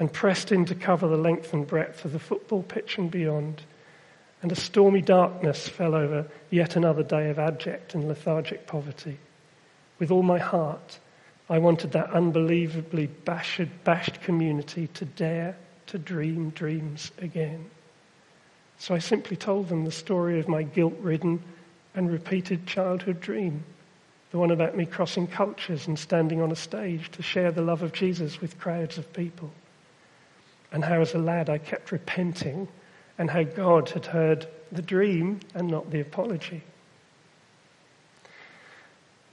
and 0.00 0.12
pressed 0.12 0.50
in 0.50 0.64
to 0.66 0.74
cover 0.74 1.06
the 1.06 1.16
length 1.16 1.54
and 1.54 1.64
breadth 1.64 2.04
of 2.04 2.12
the 2.12 2.18
football 2.18 2.64
pitch 2.64 2.98
and 2.98 3.08
beyond, 3.08 3.62
and 4.42 4.50
a 4.50 4.56
stormy 4.56 5.00
darkness 5.00 5.68
fell 5.68 5.94
over 5.94 6.26
yet 6.50 6.74
another 6.74 7.04
day 7.04 7.30
of 7.30 7.38
abject 7.38 7.94
and 7.94 8.08
lethargic 8.08 8.66
poverty. 8.66 9.16
With 10.00 10.10
all 10.10 10.24
my 10.24 10.38
heart, 10.38 10.98
I 11.48 11.58
wanted 11.58 11.92
that 11.92 12.10
unbelievably 12.10 13.06
bashed, 13.24 13.84
bashed 13.84 14.20
community 14.22 14.88
to 14.88 15.04
dare 15.04 15.56
to 15.86 15.98
dream 15.98 16.50
dreams 16.50 17.12
again. 17.18 17.70
So 18.78 18.94
I 18.94 18.98
simply 18.98 19.36
told 19.36 19.68
them 19.68 19.84
the 19.84 19.90
story 19.90 20.38
of 20.38 20.48
my 20.48 20.62
guilt 20.62 20.94
ridden 21.00 21.42
and 21.94 22.10
repeated 22.10 22.66
childhood 22.66 23.20
dream, 23.20 23.64
the 24.30 24.38
one 24.38 24.50
about 24.50 24.76
me 24.76 24.84
crossing 24.84 25.26
cultures 25.26 25.86
and 25.86 25.98
standing 25.98 26.42
on 26.42 26.52
a 26.52 26.56
stage 26.56 27.10
to 27.12 27.22
share 27.22 27.50
the 27.50 27.62
love 27.62 27.82
of 27.82 27.92
Jesus 27.92 28.40
with 28.40 28.60
crowds 28.60 28.98
of 28.98 29.12
people, 29.12 29.50
and 30.72 30.84
how 30.84 31.00
as 31.00 31.14
a 31.14 31.18
lad 31.18 31.48
I 31.48 31.58
kept 31.58 31.90
repenting 31.90 32.68
and 33.18 33.30
how 33.30 33.44
God 33.44 33.88
had 33.90 34.06
heard 34.06 34.46
the 34.70 34.82
dream 34.82 35.40
and 35.54 35.68
not 35.68 35.90
the 35.90 36.00
apology. 36.00 36.62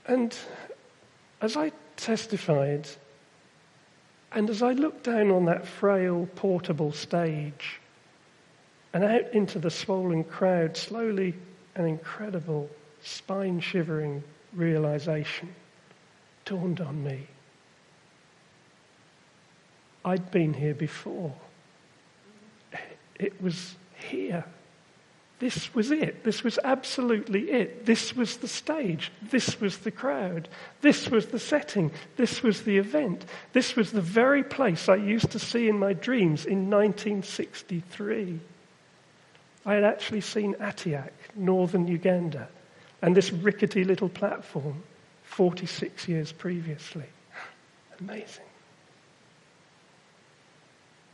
And 0.06 0.34
as 1.40 1.56
I 1.56 1.72
testified, 1.96 2.88
and 4.32 4.48
as 4.48 4.62
I 4.62 4.72
looked 4.72 5.04
down 5.04 5.30
on 5.30 5.44
that 5.44 5.66
frail, 5.66 6.28
portable 6.34 6.92
stage 6.92 7.80
and 8.94 9.02
out 9.02 9.34
into 9.34 9.58
the 9.58 9.70
swollen 9.70 10.22
crowd, 10.22 10.76
slowly 10.76 11.34
an 11.74 11.84
incredible, 11.84 12.70
spine 13.02 13.58
shivering 13.58 14.22
realization 14.54 15.52
dawned 16.44 16.80
on 16.80 17.02
me. 17.02 17.26
I'd 20.04 20.30
been 20.30 20.54
here 20.54 20.74
before. 20.74 21.34
It 23.18 23.42
was 23.42 23.74
here. 23.96 24.44
this 25.40 25.74
was 25.74 25.90
it. 25.90 26.22
This 26.22 26.44
was 26.44 26.58
absolutely 26.62 27.50
it. 27.50 27.86
This 27.86 28.14
was 28.14 28.36
the 28.36 28.48
stage. 28.48 29.10
This 29.22 29.60
was 29.60 29.78
the 29.78 29.90
crowd. 29.90 30.48
This 30.82 31.08
was 31.10 31.26
the 31.26 31.40
setting. 31.40 31.90
This 32.16 32.44
was 32.44 32.62
the 32.62 32.78
event. 32.78 33.24
This 33.54 33.74
was 33.74 33.90
the 33.90 34.00
very 34.00 34.44
place 34.44 34.88
I 34.88 34.96
used 34.96 35.30
to 35.32 35.40
see 35.40 35.68
in 35.68 35.78
my 35.78 35.94
dreams 35.94 36.46
in 36.46 36.70
1963. 36.70 38.40
I 39.66 39.74
had 39.74 39.84
actually 39.84 40.20
seen 40.20 40.54
Atiak, 40.54 41.10
northern 41.34 41.86
Uganda, 41.86 42.48
and 43.02 43.16
this 43.16 43.32
rickety 43.32 43.84
little 43.84 44.08
platform 44.08 44.82
46 45.24 46.08
years 46.08 46.32
previously. 46.32 47.04
Amazing. 48.00 48.44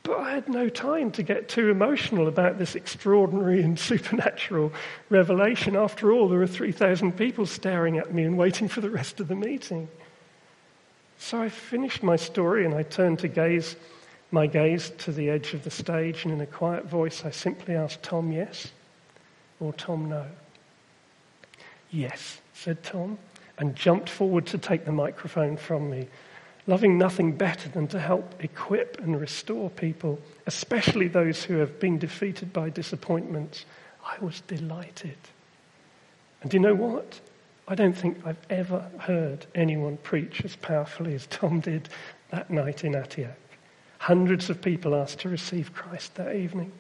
But 0.03 0.19
I 0.19 0.33
had 0.33 0.49
no 0.49 0.69
time 0.69 1.13
to 1.13 1.23
get 1.23 1.49
too 1.49 1.71
emotional 1.71 2.27
about 2.27 2.59
this 2.59 2.75
extraordinary 2.75 3.63
and 3.63 3.79
supernatural 3.79 4.73
revelation. 5.09 5.77
After 5.77 6.11
all, 6.11 6.29
there 6.29 6.39
were 6.39 6.47
3,000 6.47 7.17
people 7.17 7.47
staring 7.47 7.99
at 7.99 8.13
me 8.13 8.25
and 8.25 8.37
waiting 8.37 8.67
for 8.67 8.81
the 8.81 8.91
rest 8.91 9.21
of 9.21 9.29
the 9.29 9.37
meeting. 9.37 9.89
So 11.19 11.41
I 11.41 11.51
finished 11.51 12.03
my 12.03 12.17
story 12.17 12.65
and 12.65 12.75
I 12.75 12.83
turned 12.83 13.21
to 13.21 13.29
gaze 13.29 13.77
my 14.31 14.47
gaze 14.47 14.91
to 14.99 15.13
the 15.13 15.31
edge 15.31 15.55
of 15.55 15.65
the 15.65 15.71
stage, 15.71 16.25
and 16.25 16.33
in 16.33 16.41
a 16.41 16.47
quiet 16.47 16.87
voice, 16.87 17.25
I 17.25 17.31
simply 17.31 17.75
asked 17.75 18.03
Tom 18.03 18.33
yes 18.33 18.69
or 19.59 19.73
Tom 19.73 20.09
no. 20.09 20.27
Yes, 21.91 22.41
said 22.55 22.83
Tom, 22.83 23.19
and 23.59 23.75
jumped 23.75 24.09
forward 24.09 24.47
to 24.47 24.59
take 24.59 24.85
the 24.85 24.93
microphone 24.93 25.57
from 25.57 25.91
me 25.91 26.09
loving 26.67 26.99
nothing 26.99 27.33
better 27.33 27.69
than 27.69 27.89
to 27.89 27.99
help 27.99 28.33
equip 28.43 29.01
and 29.01 29.21
restore 29.21 29.71
people, 29.71 30.21
especially 30.47 31.09
those 31.09 31.43
who 31.43 31.57
have 31.57 31.81
been 31.81 31.99
defeated 31.99 32.53
by 32.53 32.71
disappointments. 32.71 33.65
I 34.05 34.23
was 34.25 34.41
delighted. 34.43 35.17
And 36.43 36.51
do 36.51 36.57
you 36.57 36.61
know 36.61 36.75
what? 36.75 37.21
I 37.67 37.75
don't 37.75 37.97
think 37.97 38.19
I've 38.25 38.41
ever 38.49 38.89
heard 38.99 39.47
anyone 39.55 39.97
preach 39.99 40.45
as 40.45 40.57
powerfully 40.57 41.15
as 41.15 41.27
Tom 41.27 41.61
did 41.61 41.89
that 42.31 42.51
night 42.51 42.85
in 42.85 42.93
Atiak. 42.93 43.35
Hundreds 44.01 44.49
of 44.49 44.63
people 44.63 44.95
asked 44.95 45.21
to 45.21 45.29
receive 45.29 45.75
Christ 45.75 46.15
that 46.15 46.35
evening. 46.35 46.73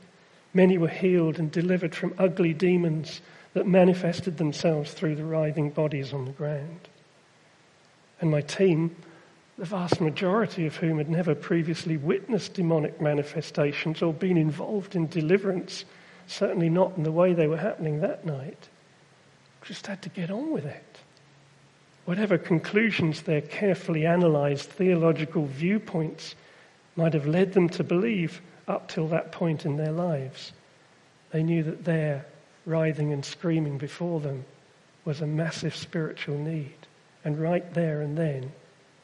Many 0.54 0.78
were 0.78 0.88
healed 0.88 1.38
and 1.38 1.52
delivered 1.52 1.94
from 1.94 2.14
ugly 2.18 2.52
demons 2.52 3.20
that 3.52 3.66
manifested 3.66 4.38
themselves 4.38 4.92
through 4.92 5.16
the 5.16 5.24
writhing 5.24 5.70
bodies 5.70 6.12
on 6.12 6.24
the 6.24 6.32
ground. 6.32 6.88
And 8.20 8.30
my 8.30 8.40
team 8.40 8.96
the 9.60 9.66
vast 9.66 10.00
majority 10.00 10.66
of 10.66 10.76
whom 10.76 10.96
had 10.96 11.10
never 11.10 11.34
previously 11.34 11.98
witnessed 11.98 12.54
demonic 12.54 12.98
manifestations 12.98 14.00
or 14.00 14.10
been 14.10 14.38
involved 14.38 14.96
in 14.96 15.06
deliverance, 15.06 15.84
certainly 16.26 16.70
not 16.70 16.96
in 16.96 17.02
the 17.02 17.12
way 17.12 17.34
they 17.34 17.46
were 17.46 17.58
happening 17.58 18.00
that 18.00 18.24
night, 18.24 18.70
just 19.62 19.86
had 19.86 20.00
to 20.00 20.08
get 20.08 20.30
on 20.30 20.50
with 20.50 20.64
it. 20.64 21.00
Whatever 22.06 22.38
conclusions 22.38 23.20
their 23.20 23.42
carefully 23.42 24.06
analyzed 24.06 24.70
theological 24.70 25.44
viewpoints 25.44 26.34
might 26.96 27.14
have 27.14 27.26
led 27.26 27.52
them 27.52 27.68
to 27.70 27.84
believe 27.84 28.40
up 28.68 28.88
till 28.88 29.08
that 29.08 29.32
point 29.32 29.64
in 29.64 29.76
their 29.76 29.92
lives, 29.92 30.52
they 31.30 31.42
knew 31.42 31.62
that 31.62 31.84
there, 31.84 32.26
writhing 32.66 33.12
and 33.12 33.24
screaming 33.24 33.78
before 33.78 34.20
them, 34.20 34.44
was 35.04 35.20
a 35.20 35.26
massive 35.26 35.74
spiritual 35.74 36.38
need. 36.38 36.74
And 37.24 37.38
right 37.38 37.72
there 37.74 38.00
and 38.00 38.16
then, 38.16 38.52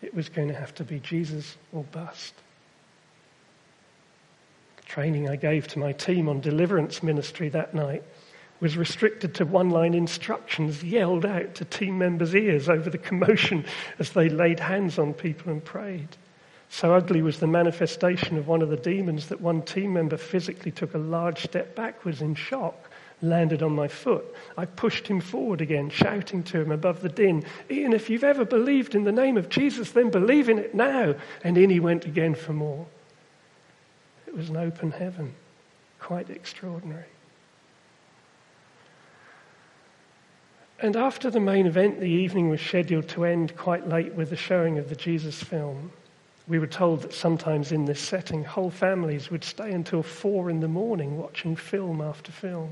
it 0.02 0.14
was 0.14 0.28
going 0.28 0.48
to 0.48 0.54
have 0.54 0.74
to 0.76 0.84
be 0.84 1.00
Jesus 1.00 1.56
or 1.72 1.84
bust. 1.84 2.34
The 4.76 4.82
training 4.84 5.28
I 5.28 5.36
gave 5.36 5.68
to 5.68 5.78
my 5.78 5.92
team 5.92 6.28
on 6.28 6.40
deliverance 6.40 7.02
ministry 7.02 7.48
that 7.50 7.74
night 7.74 8.02
was 8.60 8.76
restricted 8.76 9.34
to 9.34 9.44
one 9.44 9.70
line 9.70 9.94
instructions 9.94 10.82
yelled 10.82 11.26
out 11.26 11.56
to 11.56 11.64
team 11.64 11.98
members' 11.98 12.34
ears 12.34 12.68
over 12.68 12.88
the 12.88 12.98
commotion 12.98 13.64
as 13.98 14.10
they 14.10 14.28
laid 14.28 14.60
hands 14.60 14.98
on 14.98 15.12
people 15.12 15.52
and 15.52 15.64
prayed. 15.64 16.08
So 16.68 16.94
ugly 16.94 17.23
was 17.23 17.38
the 17.38 17.46
manifestation 17.46 18.37
of 18.37 18.49
one 18.49 18.62
of 18.62 18.69
the 18.69 18.76
demons 18.76 19.28
that 19.28 19.40
one 19.40 19.62
team 19.62 19.93
member 19.93 20.17
physically 20.17 20.73
took 20.73 20.95
a 20.95 20.99
large 20.99 21.43
step 21.43 21.75
backwards 21.75 22.21
in 22.21 22.34
shock 22.34 22.90
landed 23.23 23.62
on 23.62 23.73
my 23.73 23.88
foot. 23.88 24.25
I 24.56 24.67
pushed 24.67 25.06
him 25.06 25.21
forward 25.21 25.60
again, 25.60 25.88
shouting 25.90 26.43
to 26.45 26.60
him 26.60 26.71
above 26.71 27.00
the 27.00 27.08
din, 27.08 27.45
Ian, 27.71 27.93
if 27.93 28.10
you've 28.10 28.25
ever 28.25 28.45
believed 28.45 28.95
in 28.95 29.04
the 29.04 29.12
name 29.12 29.36
of 29.36 29.49
Jesus, 29.49 29.93
then 29.93 30.10
believe 30.10 30.49
in 30.49 30.58
it 30.58 30.75
now. 30.75 31.14
And 31.43 31.56
in 31.56 31.71
he 31.71 31.80
went 31.80 32.04
again 32.04 32.34
for 32.34 32.52
more. 32.52 32.86
It 34.26 34.36
was 34.36 34.50
an 34.50 34.56
open 34.56 34.90
heaven, 34.90 35.34
quite 35.99 36.28
extraordinary. 36.28 37.04
And 40.78 40.95
after 40.95 41.30
the 41.30 41.40
main 41.40 41.67
event, 41.67 42.00
the 42.00 42.06
evening 42.06 42.50
was 42.50 42.60
scheduled 42.60 43.08
to 43.10 43.25
end 43.25 43.56
quite 43.56 43.88
late 43.88 44.14
with 44.14 44.28
the 44.28 44.36
showing 44.36 44.76
of 44.78 44.90
the 44.90 44.97
Jesus 44.97 45.43
film. 45.43 45.90
We 46.49 46.59
were 46.59 46.67
told 46.67 47.02
that 47.02 47.13
sometimes 47.13 47.73
in 47.73 47.87
this 47.87 48.00
setting, 48.00 48.45
whole 48.45 48.71
families 48.71 49.30
would 49.30 49.43
stay 49.43 49.73
until 49.73 50.02
four 50.02 50.49
in 50.49 50.61
the 50.61 50.69
morning 50.69 51.19
watching 51.19 51.56
film 51.56 52.00
after 52.00 52.30
film. 52.30 52.71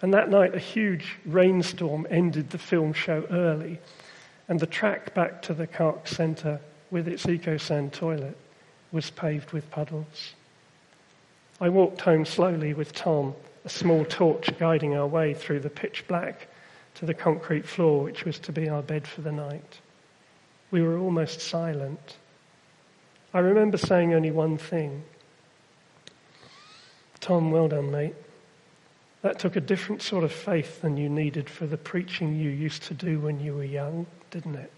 And 0.00 0.14
that 0.14 0.30
night, 0.30 0.54
a 0.54 0.60
huge 0.60 1.16
rainstorm 1.24 2.06
ended 2.10 2.50
the 2.50 2.58
film 2.58 2.92
show 2.92 3.26
early, 3.30 3.80
and 4.48 4.60
the 4.60 4.66
track 4.66 5.14
back 5.14 5.42
to 5.42 5.54
the 5.54 5.66
Carc 5.66 6.06
Centre 6.06 6.60
with 6.90 7.08
its 7.08 7.26
EcoSan 7.26 7.90
toilet 7.90 8.36
was 8.92 9.10
paved 9.10 9.52
with 9.52 9.70
puddles. 9.70 10.34
I 11.60 11.68
walked 11.68 12.02
home 12.02 12.24
slowly 12.24 12.74
with 12.74 12.92
Tom, 12.92 13.34
a 13.64 13.68
small 13.68 14.04
torch 14.04 14.56
guiding 14.58 14.94
our 14.94 15.06
way 15.06 15.34
through 15.34 15.60
the 15.60 15.70
pitch 15.70 16.04
black 16.06 16.46
to 16.96 17.06
the 17.06 17.14
concrete 17.14 17.64
floor, 17.64 18.04
which 18.04 18.24
was 18.24 18.38
to 18.40 18.52
be 18.52 18.68
our 18.68 18.82
bed 18.82 19.06
for 19.06 19.22
the 19.22 19.32
night. 19.32 19.80
We 20.70 20.82
were 20.82 20.98
almost 20.98 21.40
silent. 21.40 22.16
I 23.34 23.40
remember 23.40 23.76
saying 23.76 24.14
only 24.14 24.30
one 24.30 24.56
thing 24.56 25.02
Tom, 27.20 27.50
well 27.50 27.68
done, 27.68 27.90
mate. 27.90 28.14
That 29.22 29.38
took 29.38 29.56
a 29.56 29.60
different 29.60 30.02
sort 30.02 30.24
of 30.24 30.30
faith 30.30 30.82
than 30.82 30.98
you 30.98 31.08
needed 31.08 31.48
for 31.48 31.66
the 31.66 31.78
preaching 31.78 32.36
you 32.36 32.50
used 32.50 32.82
to 32.82 32.94
do 32.94 33.18
when 33.18 33.40
you 33.40 33.54
were 33.54 33.64
young, 33.64 34.04
didn't 34.30 34.56
it? 34.56 34.70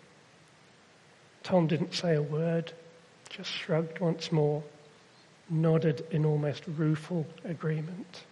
Tom 1.43 1.67
didn't 1.67 1.93
say 1.93 2.15
a 2.15 2.23
word, 2.23 2.73
just 3.29 3.51
shrugged 3.51 3.99
once 3.99 4.31
more, 4.31 4.63
nodded 5.51 6.07
in 6.13 6.25
almost 6.25 6.63
rueful 6.69 7.27
agreement. 7.45 8.23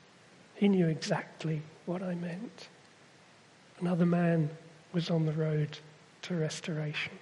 He 0.55 0.69
knew 0.69 0.87
exactly 0.87 1.61
what 1.87 2.01
I 2.01 2.15
meant. 2.15 2.69
Another 3.81 4.07
man 4.07 4.49
was 4.93 5.11
on 5.11 5.27
the 5.27 5.33
road 5.33 5.77
to 6.23 6.37
restoration. 6.37 7.19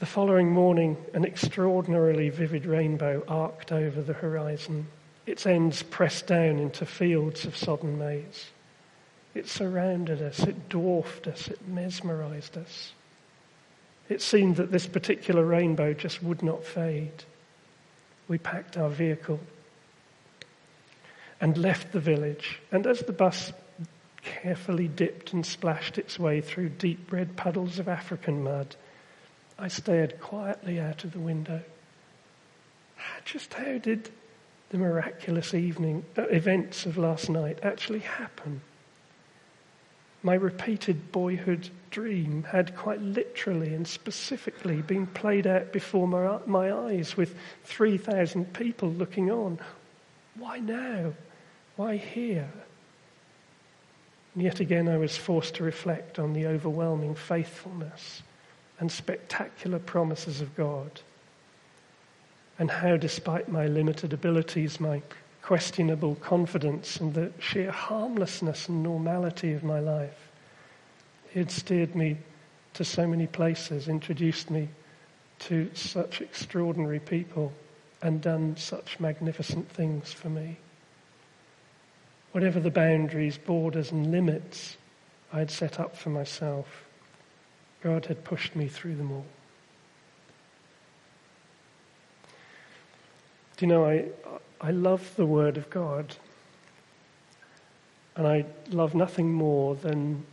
The 0.00 0.06
following 0.06 0.50
morning, 0.50 0.96
an 1.12 1.26
extraordinarily 1.26 2.30
vivid 2.30 2.64
rainbow 2.64 3.22
arced 3.28 3.70
over 3.70 4.00
the 4.00 4.14
horizon 4.14 4.86
its 5.26 5.44
ends 5.44 5.82
pressed 5.82 6.26
down 6.26 6.58
into 6.58 6.86
fields 6.86 7.44
of 7.44 7.54
sodden 7.54 7.98
maize. 7.98 8.48
It 9.34 9.46
surrounded 9.46 10.22
us, 10.22 10.40
it 10.40 10.70
dwarfed 10.70 11.26
us, 11.26 11.48
it 11.48 11.68
mesmerized 11.68 12.56
us. 12.56 12.92
It 14.08 14.22
seemed 14.22 14.56
that 14.56 14.72
this 14.72 14.86
particular 14.86 15.44
rainbow 15.44 15.92
just 15.92 16.22
would 16.22 16.42
not 16.42 16.64
fade. 16.64 17.24
We 18.26 18.38
packed 18.38 18.78
our 18.78 18.88
vehicle 18.88 19.40
and 21.42 21.58
left 21.58 21.92
the 21.92 22.00
village, 22.00 22.58
and 22.72 22.86
as 22.86 23.00
the 23.00 23.12
bus 23.12 23.52
carefully 24.22 24.88
dipped 24.88 25.34
and 25.34 25.44
splashed 25.44 25.98
its 25.98 26.18
way 26.18 26.40
through 26.40 26.70
deep 26.70 27.12
red 27.12 27.36
puddles 27.36 27.78
of 27.78 27.86
African 27.86 28.42
mud, 28.42 28.76
I 29.60 29.68
stared 29.68 30.18
quietly 30.20 30.80
out 30.80 31.04
of 31.04 31.12
the 31.12 31.20
window. 31.20 31.60
Just 33.26 33.52
how 33.52 33.76
did 33.76 34.10
the 34.70 34.78
miraculous 34.78 35.52
evening 35.52 36.04
uh, 36.16 36.22
events 36.22 36.86
of 36.86 36.96
last 36.96 37.28
night 37.28 37.58
actually 37.62 37.98
happen. 37.98 38.62
My 40.22 40.34
repeated 40.34 41.12
boyhood 41.12 41.68
dream 41.90 42.44
had 42.44 42.74
quite 42.74 43.02
literally 43.02 43.74
and 43.74 43.86
specifically 43.86 44.80
been 44.80 45.06
played 45.06 45.46
out 45.46 45.72
before 45.72 46.08
my, 46.08 46.38
my 46.46 46.72
eyes 46.72 47.16
with 47.16 47.34
3,000 47.64 48.54
people 48.54 48.90
looking 48.90 49.30
on. 49.30 49.58
Why 50.36 50.58
now? 50.58 51.12
Why 51.76 51.96
here? 51.96 52.50
And 54.34 54.42
yet 54.42 54.60
again, 54.60 54.88
I 54.88 54.96
was 54.96 55.18
forced 55.18 55.56
to 55.56 55.64
reflect 55.64 56.18
on 56.18 56.32
the 56.32 56.46
overwhelming 56.46 57.14
faithfulness 57.14 58.22
and 58.80 58.90
spectacular 58.90 59.78
promises 59.78 60.40
of 60.40 60.56
God 60.56 61.00
and 62.58 62.70
how, 62.70 62.96
despite 62.98 63.48
my 63.48 63.66
limited 63.66 64.12
abilities, 64.12 64.80
my 64.80 65.00
questionable 65.40 66.14
confidence, 66.16 66.98
and 66.98 67.14
the 67.14 67.32
sheer 67.38 67.70
harmlessness 67.70 68.68
and 68.68 68.82
normality 68.82 69.54
of 69.54 69.64
my 69.64 69.80
life, 69.80 70.28
He 71.30 71.38
had 71.38 71.50
steered 71.50 71.96
me 71.96 72.18
to 72.74 72.84
so 72.84 73.06
many 73.06 73.26
places, 73.26 73.88
introduced 73.88 74.50
me 74.50 74.68
to 75.40 75.70
such 75.74 76.20
extraordinary 76.20 77.00
people, 77.00 77.52
and 78.02 78.20
done 78.20 78.56
such 78.58 79.00
magnificent 79.00 79.68
things 79.70 80.12
for 80.12 80.28
me. 80.28 80.58
whatever 82.32 82.60
the 82.60 82.70
boundaries, 82.70 83.38
borders, 83.38 83.90
and 83.90 84.12
limits 84.12 84.76
I 85.32 85.38
had 85.40 85.50
set 85.50 85.80
up 85.80 85.96
for 85.96 86.10
myself, 86.10 86.84
God 87.82 88.06
had 88.06 88.24
pushed 88.24 88.54
me 88.54 88.68
through 88.68 88.96
them 88.96 89.12
all. 89.12 89.26
Do 93.56 93.66
you 93.66 93.72
know, 93.72 93.84
I, 93.84 94.06
I 94.60 94.70
love 94.70 95.14
the 95.16 95.26
Word 95.26 95.56
of 95.56 95.68
God. 95.70 96.16
And 98.16 98.26
I 98.26 98.44
love 98.70 98.94
nothing 98.94 99.32
more 99.32 99.74
than 99.76 100.24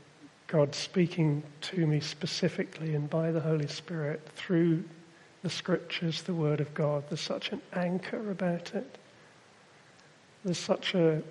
God 0.47 0.75
speaking 0.75 1.43
to 1.61 1.85
me 1.85 1.99
specifically 1.99 2.95
and 2.95 3.09
by 3.09 3.31
the 3.31 3.39
Holy 3.39 3.67
Spirit 3.67 4.27
through 4.35 4.83
the 5.43 5.49
scriptures, 5.49 6.23
the 6.23 6.33
Word 6.33 6.59
of 6.59 6.73
God. 6.73 7.03
There's 7.09 7.21
such 7.21 7.51
an 7.51 7.61
anchor 7.73 8.31
about 8.31 8.73
it. 8.73 8.97
There's 10.43 10.57
such 10.57 10.95
a 10.95 11.21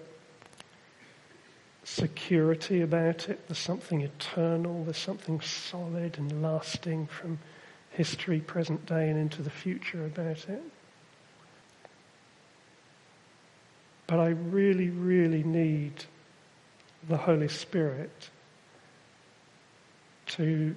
security 1.87 2.81
about 2.81 3.29
it. 3.29 3.46
There's 3.46 3.59
something 3.59 4.01
eternal. 4.01 4.83
There's 4.83 4.99
something 4.99 5.40
solid 5.40 6.18
and 6.18 6.42
lasting 6.42 7.07
from 7.07 7.38
history, 7.90 8.40
present 8.40 8.85
day, 8.87 9.09
and 9.09 9.16
into 9.16 9.40
the 9.40 9.51
future 9.51 10.05
about 10.05 10.49
it. 10.49 10.62
But 14.09 14.18
I 14.18 14.31
really, 14.31 14.90
really 14.90 15.44
need 15.44 16.05
the 17.09 17.16
Holy 17.16 17.49
Spirit 17.49 18.31
to 20.27 20.75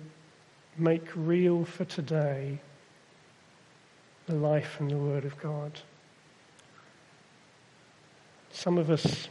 make 0.77 1.07
real 1.15 1.65
for 1.65 1.85
today 1.85 2.59
the 4.27 4.35
life 4.35 4.79
and 4.79 4.91
the 4.91 4.97
Word 4.97 5.25
of 5.25 5.39
God. 5.39 5.71
Some 8.51 8.77
of 8.77 8.91
us 8.91 9.27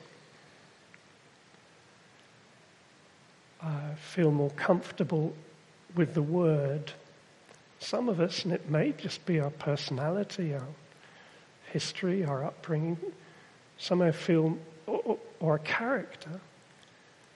uh, 3.63 3.95
feel 3.97 4.31
more 4.31 4.51
comfortable 4.51 5.35
with 5.95 6.15
the 6.15 6.23
Word. 6.23 6.93
Some 7.81 8.09
of 8.09 8.21
us, 8.21 8.45
and 8.45 8.53
it 8.53 8.71
may 8.71 8.93
just 8.93 9.25
be 9.27 9.41
our 9.41 9.51
personality, 9.51 10.55
our 10.55 10.67
history, 11.73 12.25
our 12.25 12.45
upbringing, 12.45 12.99
somehow 13.79 14.11
feel, 14.11 14.59
or, 14.87 15.19
or 15.41 15.59
character, 15.59 16.41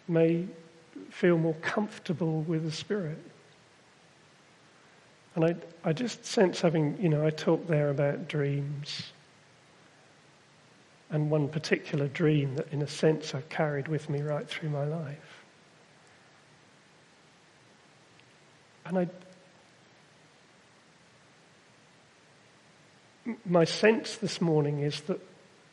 may 0.09 0.47
feel 1.11 1.39
more 1.39 1.55
comfortable 1.55 2.43
with 2.43 2.65
the 2.65 2.73
Spirit. 2.73 3.19
And 5.35 5.45
I, 5.45 5.57
I 5.85 5.93
just 5.93 6.25
sense 6.25 6.61
having, 6.61 7.01
you 7.01 7.09
know, 7.09 7.25
I 7.25 7.31
talked 7.31 7.69
there 7.69 7.91
about 7.91 8.29
dreams. 8.29 9.13
And 11.11 11.31
one 11.31 11.49
particular 11.49 12.09
dream 12.09 12.55
that, 12.57 12.73
in 12.73 12.83
a 12.83 12.89
sense, 12.89 13.35
I've 13.35 13.49
carried 13.49 13.89
with 13.89 14.09
me 14.11 14.23
right 14.23 14.49
through 14.49 14.71
my 14.71 14.85
life. 14.85 15.41
And 18.85 18.99
I, 18.99 19.09
my 23.45 23.64
sense 23.64 24.16
this 24.16 24.40
morning 24.40 24.81
is 24.81 25.01
that 25.03 25.21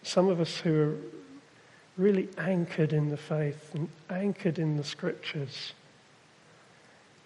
some 0.04 0.30
of 0.30 0.40
us 0.40 0.58
who 0.58 0.82
are 0.82 0.96
really 1.98 2.30
anchored 2.38 2.94
in 2.94 3.10
the 3.10 3.18
faith 3.18 3.72
and 3.74 3.90
anchored 4.10 4.60
in 4.60 4.78
the 4.78 4.84
scriptures, 4.84 5.74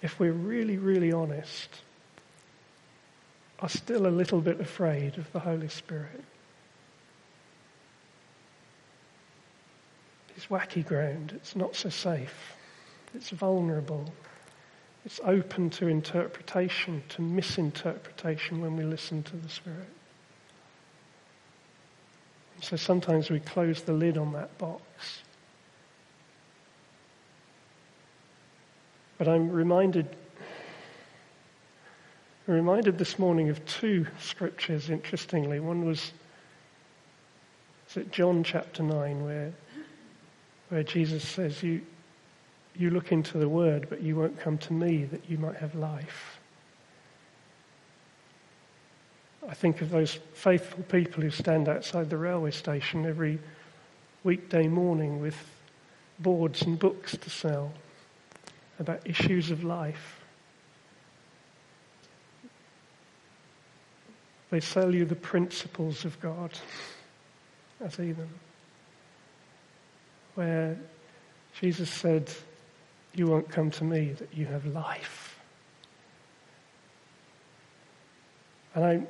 if 0.01 0.19
we're 0.19 0.31
really, 0.31 0.77
really 0.77 1.11
honest, 1.11 1.69
are 3.59 3.69
still 3.69 4.07
a 4.07 4.09
little 4.09 4.41
bit 4.41 4.59
afraid 4.59 5.17
of 5.17 5.31
the 5.31 5.39
Holy 5.39 5.69
Spirit. 5.69 6.23
It's 10.35 10.47
wacky 10.47 10.85
ground. 10.85 11.31
It's 11.35 11.55
not 11.55 11.75
so 11.75 11.89
safe. 11.89 12.55
It's 13.13 13.29
vulnerable. 13.29 14.11
It's 15.05 15.19
open 15.23 15.69
to 15.71 15.87
interpretation, 15.87 17.03
to 17.09 17.21
misinterpretation 17.21 18.61
when 18.61 18.77
we 18.77 18.83
listen 18.83 19.23
to 19.23 19.35
the 19.35 19.49
Spirit. 19.49 19.89
So 22.61 22.77
sometimes 22.77 23.29
we 23.29 23.41
close 23.41 23.81
the 23.81 23.91
lid 23.91 24.17
on 24.17 24.31
that 24.33 24.57
box. 24.57 24.81
But 29.17 29.27
I'm 29.27 29.51
reminded, 29.51 30.07
I'm 32.47 32.53
reminded 32.53 32.97
this 32.97 33.19
morning 33.19 33.49
of 33.49 33.63
two 33.65 34.07
scriptures, 34.19 34.89
interestingly. 34.89 35.59
One 35.59 35.85
was 35.85 36.13
is 37.93 37.97
it 37.97 38.11
John 38.11 38.43
chapter 38.43 38.81
9, 38.81 39.23
where, 39.23 39.53
where 40.69 40.81
Jesus 40.81 41.27
says, 41.27 41.61
you, 41.61 41.81
you 42.75 42.89
look 42.89 43.11
into 43.11 43.37
the 43.37 43.49
word, 43.49 43.87
but 43.89 44.01
you 44.01 44.15
won't 44.15 44.39
come 44.39 44.57
to 44.59 44.73
me 44.73 45.05
that 45.05 45.29
you 45.29 45.37
might 45.37 45.57
have 45.57 45.75
life. 45.75 46.39
I 49.47 49.53
think 49.53 49.81
of 49.81 49.89
those 49.89 50.19
faithful 50.33 50.83
people 50.83 51.21
who 51.21 51.29
stand 51.29 51.67
outside 51.67 52.09
the 52.09 52.17
railway 52.17 52.51
station 52.51 53.05
every 53.05 53.39
weekday 54.23 54.67
morning 54.67 55.21
with 55.21 55.35
boards 56.19 56.61
and 56.61 56.79
books 56.79 57.17
to 57.17 57.29
sell 57.29 57.73
about 58.79 59.05
issues 59.05 59.51
of 59.51 59.63
life. 59.63 60.21
They 64.49 64.59
sell 64.59 64.93
you 64.93 65.05
the 65.05 65.15
principles 65.15 66.05
of 66.05 66.19
God 66.19 66.51
as 67.81 67.99
even. 67.99 68.29
Where 70.35 70.77
Jesus 71.59 71.89
said, 71.89 72.31
You 73.15 73.27
won't 73.27 73.49
come 73.49 73.69
to 73.71 73.83
me 73.83 74.13
that 74.13 74.33
you 74.33 74.45
have 74.47 74.65
life. 74.65 75.39
And 78.75 78.83
I'm, 78.83 79.07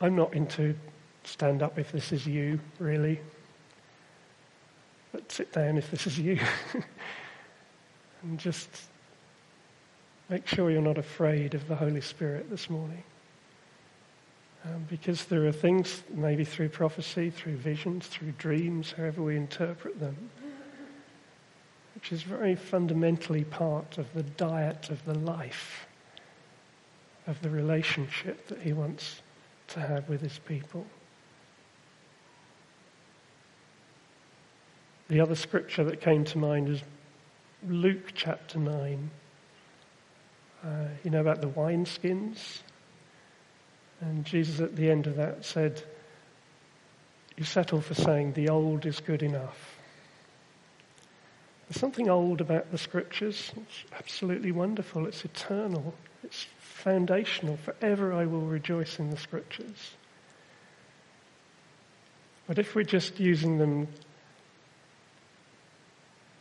I'm 0.00 0.14
not 0.14 0.34
into 0.34 0.74
stand 1.24 1.62
up 1.62 1.78
if 1.78 1.92
this 1.92 2.12
is 2.12 2.26
you, 2.26 2.60
really. 2.78 3.20
But 5.12 5.30
sit 5.30 5.52
down 5.52 5.76
if 5.78 5.90
this 5.90 6.06
is 6.06 6.18
you. 6.18 6.38
and 8.22 8.38
just 8.38 8.68
make 10.28 10.46
sure 10.46 10.70
you're 10.70 10.80
not 10.80 10.98
afraid 10.98 11.54
of 11.54 11.66
the 11.66 11.74
Holy 11.74 12.00
Spirit 12.00 12.48
this 12.50 12.70
morning. 12.70 13.02
Um, 14.64 14.86
because 14.90 15.24
there 15.24 15.46
are 15.46 15.52
things, 15.52 16.02
maybe 16.14 16.44
through 16.44 16.68
prophecy, 16.68 17.30
through 17.30 17.56
visions, 17.56 18.06
through 18.06 18.32
dreams, 18.32 18.92
however 18.96 19.22
we 19.22 19.36
interpret 19.36 19.98
them, 19.98 20.30
which 21.94 22.12
is 22.12 22.22
very 22.22 22.54
fundamentally 22.54 23.44
part 23.44 23.98
of 23.98 24.12
the 24.14 24.22
diet 24.22 24.90
of 24.90 25.04
the 25.04 25.18
life, 25.18 25.86
of 27.26 27.40
the 27.42 27.50
relationship 27.50 28.46
that 28.48 28.60
he 28.60 28.72
wants 28.72 29.22
to 29.68 29.80
have 29.80 30.08
with 30.08 30.20
his 30.20 30.38
people. 30.38 30.86
The 35.08 35.20
other 35.20 35.34
scripture 35.34 35.84
that 35.84 36.00
came 36.00 36.24
to 36.26 36.38
mind 36.38 36.68
is 36.68 36.80
Luke 37.68 38.12
chapter 38.14 38.58
9. 38.58 39.10
Uh, 40.64 40.68
you 41.02 41.10
know 41.10 41.20
about 41.20 41.40
the 41.40 41.48
wineskins? 41.48 42.60
And 44.00 44.24
Jesus 44.24 44.60
at 44.60 44.76
the 44.76 44.90
end 44.90 45.06
of 45.06 45.16
that 45.16 45.44
said, 45.44 45.82
You 47.36 47.44
settle 47.44 47.80
for 47.80 47.94
saying 47.94 48.32
the 48.32 48.48
old 48.48 48.86
is 48.86 49.00
good 49.00 49.22
enough. 49.22 49.69
There's 51.70 51.80
something 51.80 52.08
old 52.10 52.40
about 52.40 52.72
the 52.72 52.78
scriptures. 52.78 53.52
It's 53.56 53.84
absolutely 53.96 54.50
wonderful. 54.50 55.06
It's 55.06 55.24
eternal. 55.24 55.94
It's 56.24 56.48
foundational. 56.58 57.58
Forever 57.58 58.12
I 58.12 58.26
will 58.26 58.40
rejoice 58.40 58.98
in 58.98 59.10
the 59.10 59.16
scriptures. 59.16 59.92
But 62.48 62.58
if 62.58 62.74
we're 62.74 62.82
just 62.82 63.20
using 63.20 63.58
them 63.58 63.86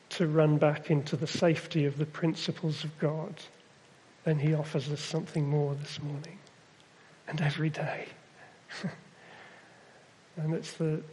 to 0.09 0.25
run 0.25 0.57
back 0.57 0.89
into 0.89 1.15
the 1.15 1.27
safety 1.27 1.85
of 1.85 1.99
the 1.99 2.07
principles 2.07 2.83
of 2.83 2.97
God, 2.97 3.35
then 4.23 4.39
he 4.39 4.55
offers 4.55 4.89
us 4.89 4.99
something 4.99 5.47
more 5.47 5.75
this 5.75 6.01
morning 6.01 6.39
and 7.27 7.39
every 7.39 7.69
day. 7.69 8.07
and 10.37 10.55
it's 10.55 10.73
the 10.73 11.03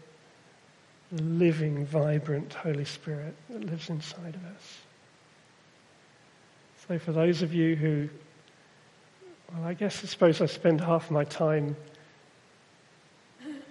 living, 1.13 1.87
vibrant 1.87 2.53
Holy 2.55 2.85
Spirit 2.85 3.35
that 3.51 3.65
lives 3.65 3.91
inside 3.91 4.35
of 4.35 4.45
us. 4.45 4.79
So, 6.89 6.99
for 6.99 7.13
those 7.13 7.43
of 7.43 7.53
you 7.53 7.77
who 7.77 8.09
well, 9.53 9.65
I 9.65 9.75
guess 9.75 10.03
I 10.03 10.07
suppose 10.07 10.41
I 10.41 10.47
spend 10.47 10.81
half 10.81 11.11
my 11.11 11.25
time 11.25 11.77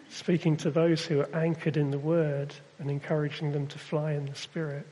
speaking 0.10 0.56
to 0.58 0.72
those 0.72 1.06
who 1.06 1.20
are 1.20 1.36
anchored 1.36 1.76
in 1.76 1.92
the 1.92 2.00
Word 2.00 2.54
and 2.80 2.90
encouraging 2.90 3.52
them 3.52 3.68
to 3.68 3.78
fly 3.78 4.14
in 4.14 4.26
the 4.26 4.36
Spirit. 4.36 4.88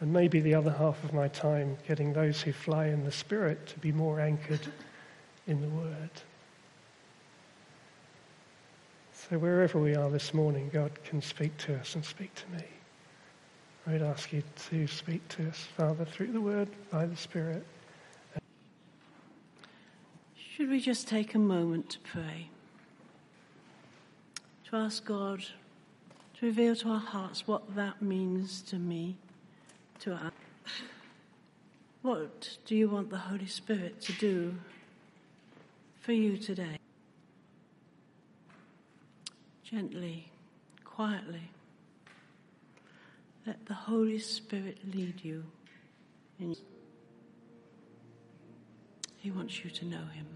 And 0.00 0.12
maybe 0.12 0.40
the 0.40 0.54
other 0.54 0.70
half 0.70 1.02
of 1.02 1.12
my 1.12 1.26
time 1.26 1.76
getting 1.88 2.12
those 2.12 2.40
who 2.40 2.52
fly 2.52 2.86
in 2.86 3.04
the 3.04 3.10
Spirit 3.10 3.66
to 3.68 3.78
be 3.80 3.90
more 3.90 4.20
anchored 4.20 4.60
in 5.48 5.60
the 5.60 5.68
Word. 5.68 6.10
So 9.30 9.36
wherever 9.36 9.78
we 9.78 9.94
are 9.94 10.08
this 10.08 10.32
morning, 10.32 10.70
God 10.72 10.90
can 11.04 11.20
speak 11.20 11.54
to 11.58 11.76
us 11.76 11.94
and 11.94 12.02
speak 12.02 12.34
to 12.34 12.50
me. 12.56 12.64
I 13.86 13.92
would 13.92 14.02
ask 14.02 14.32
you 14.32 14.42
to 14.70 14.86
speak 14.86 15.26
to 15.28 15.48
us, 15.48 15.68
Father, 15.76 16.06
through 16.06 16.32
the 16.32 16.40
word, 16.40 16.68
by 16.90 17.04
the 17.04 17.16
Spirit. 17.16 17.66
Should 20.34 20.70
we 20.70 20.80
just 20.80 21.08
take 21.08 21.34
a 21.34 21.38
moment 21.38 21.90
to 21.90 21.98
pray? 21.98 22.48
To 24.70 24.76
ask 24.76 25.04
God 25.04 25.44
to 26.40 26.46
reveal 26.46 26.74
to 26.76 26.88
our 26.88 26.98
hearts 26.98 27.46
what 27.46 27.76
that 27.76 28.00
means 28.00 28.62
to 28.62 28.76
me, 28.76 29.16
to 30.00 30.14
us. 30.14 30.32
What 32.00 32.56
do 32.64 32.74
you 32.74 32.88
want 32.88 33.10
the 33.10 33.18
Holy 33.18 33.46
Spirit 33.46 34.00
to 34.02 34.12
do 34.14 34.54
for 36.00 36.12
you 36.12 36.38
today? 36.38 36.77
Gently, 39.70 40.30
quietly. 40.84 41.50
Let 43.46 43.66
the 43.66 43.74
Holy 43.74 44.18
Spirit 44.18 44.78
lead 44.94 45.22
you. 45.22 45.44
He 49.18 49.30
wants 49.30 49.62
you 49.62 49.70
to 49.70 49.84
know 49.84 50.06
Him. 50.14 50.26